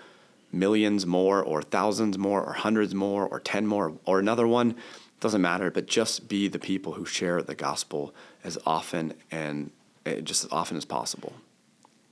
millions 0.50 1.06
more, 1.06 1.42
or 1.42 1.62
thousands 1.62 2.18
more, 2.18 2.42
or 2.42 2.52
hundreds 2.52 2.94
more, 2.94 3.26
or 3.26 3.38
ten 3.38 3.66
more, 3.66 3.92
or 4.04 4.18
another 4.18 4.46
one. 4.46 4.74
Doesn't 5.20 5.42
matter, 5.42 5.70
but 5.70 5.86
just 5.86 6.28
be 6.28 6.48
the 6.48 6.58
people 6.58 6.92
who 6.92 7.04
share 7.04 7.42
the 7.42 7.54
gospel 7.54 8.14
as 8.44 8.56
often 8.64 9.14
and 9.30 9.70
eh, 10.06 10.20
just 10.20 10.44
as 10.44 10.52
often 10.52 10.76
as 10.76 10.84
possible. 10.84 11.32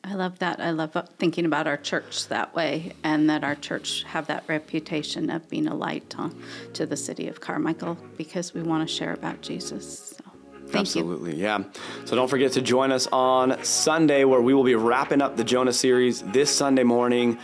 I 0.07 0.15
love 0.15 0.39
that. 0.39 0.61
I 0.61 0.71
love 0.71 0.97
thinking 1.19 1.47
about 1.47 1.67
our 1.67 1.77
church 1.77 2.29
that 2.29 2.55
way, 2.55 2.93
and 3.03 3.29
that 3.29 3.43
our 3.43 3.57
church 3.57 4.05
have 4.05 4.29
that 4.29 4.45
reputation 4.47 5.31
of 5.31 5.49
being 5.51 5.67
a 5.67 5.75
light 5.75 6.09
to, 6.11 6.31
to 6.75 6.87
the 6.87 6.97
city 6.97 7.27
of 7.27 7.41
Carmichael 7.41 7.99
because 8.17 8.55
we 8.55 8.63
want 8.63 8.89
to 8.89 8.95
share 8.95 9.13
about 9.13 9.41
Jesus. 9.41 10.17
So, 10.17 10.25
thank 10.67 10.77
Absolutely, 10.77 11.35
you. 11.35 11.43
yeah. 11.43 11.65
So 12.05 12.15
don't 12.15 12.29
forget 12.29 12.53
to 12.53 12.63
join 12.63 12.93
us 12.93 13.09
on 13.09 13.63
Sunday, 13.65 14.23
where 14.23 14.41
we 14.41 14.55
will 14.55 14.63
be 14.63 14.77
wrapping 14.77 15.21
up 15.21 15.37
the 15.37 15.45
Jonah 15.45 15.73
series 15.73 16.23
this 16.23 16.55
Sunday 16.55 16.85
morning. 16.85 17.39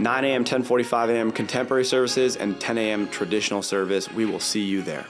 9 0.00 0.24
a.m., 0.24 0.44
10:45 0.44 1.08
a.m. 1.10 1.30
contemporary 1.30 1.84
services 1.84 2.36
and 2.36 2.60
10 2.60 2.78
a.m. 2.78 3.08
traditional 3.08 3.62
service. 3.62 4.10
We 4.10 4.24
will 4.24 4.40
see 4.40 4.62
you 4.62 4.82
there. 4.82 5.06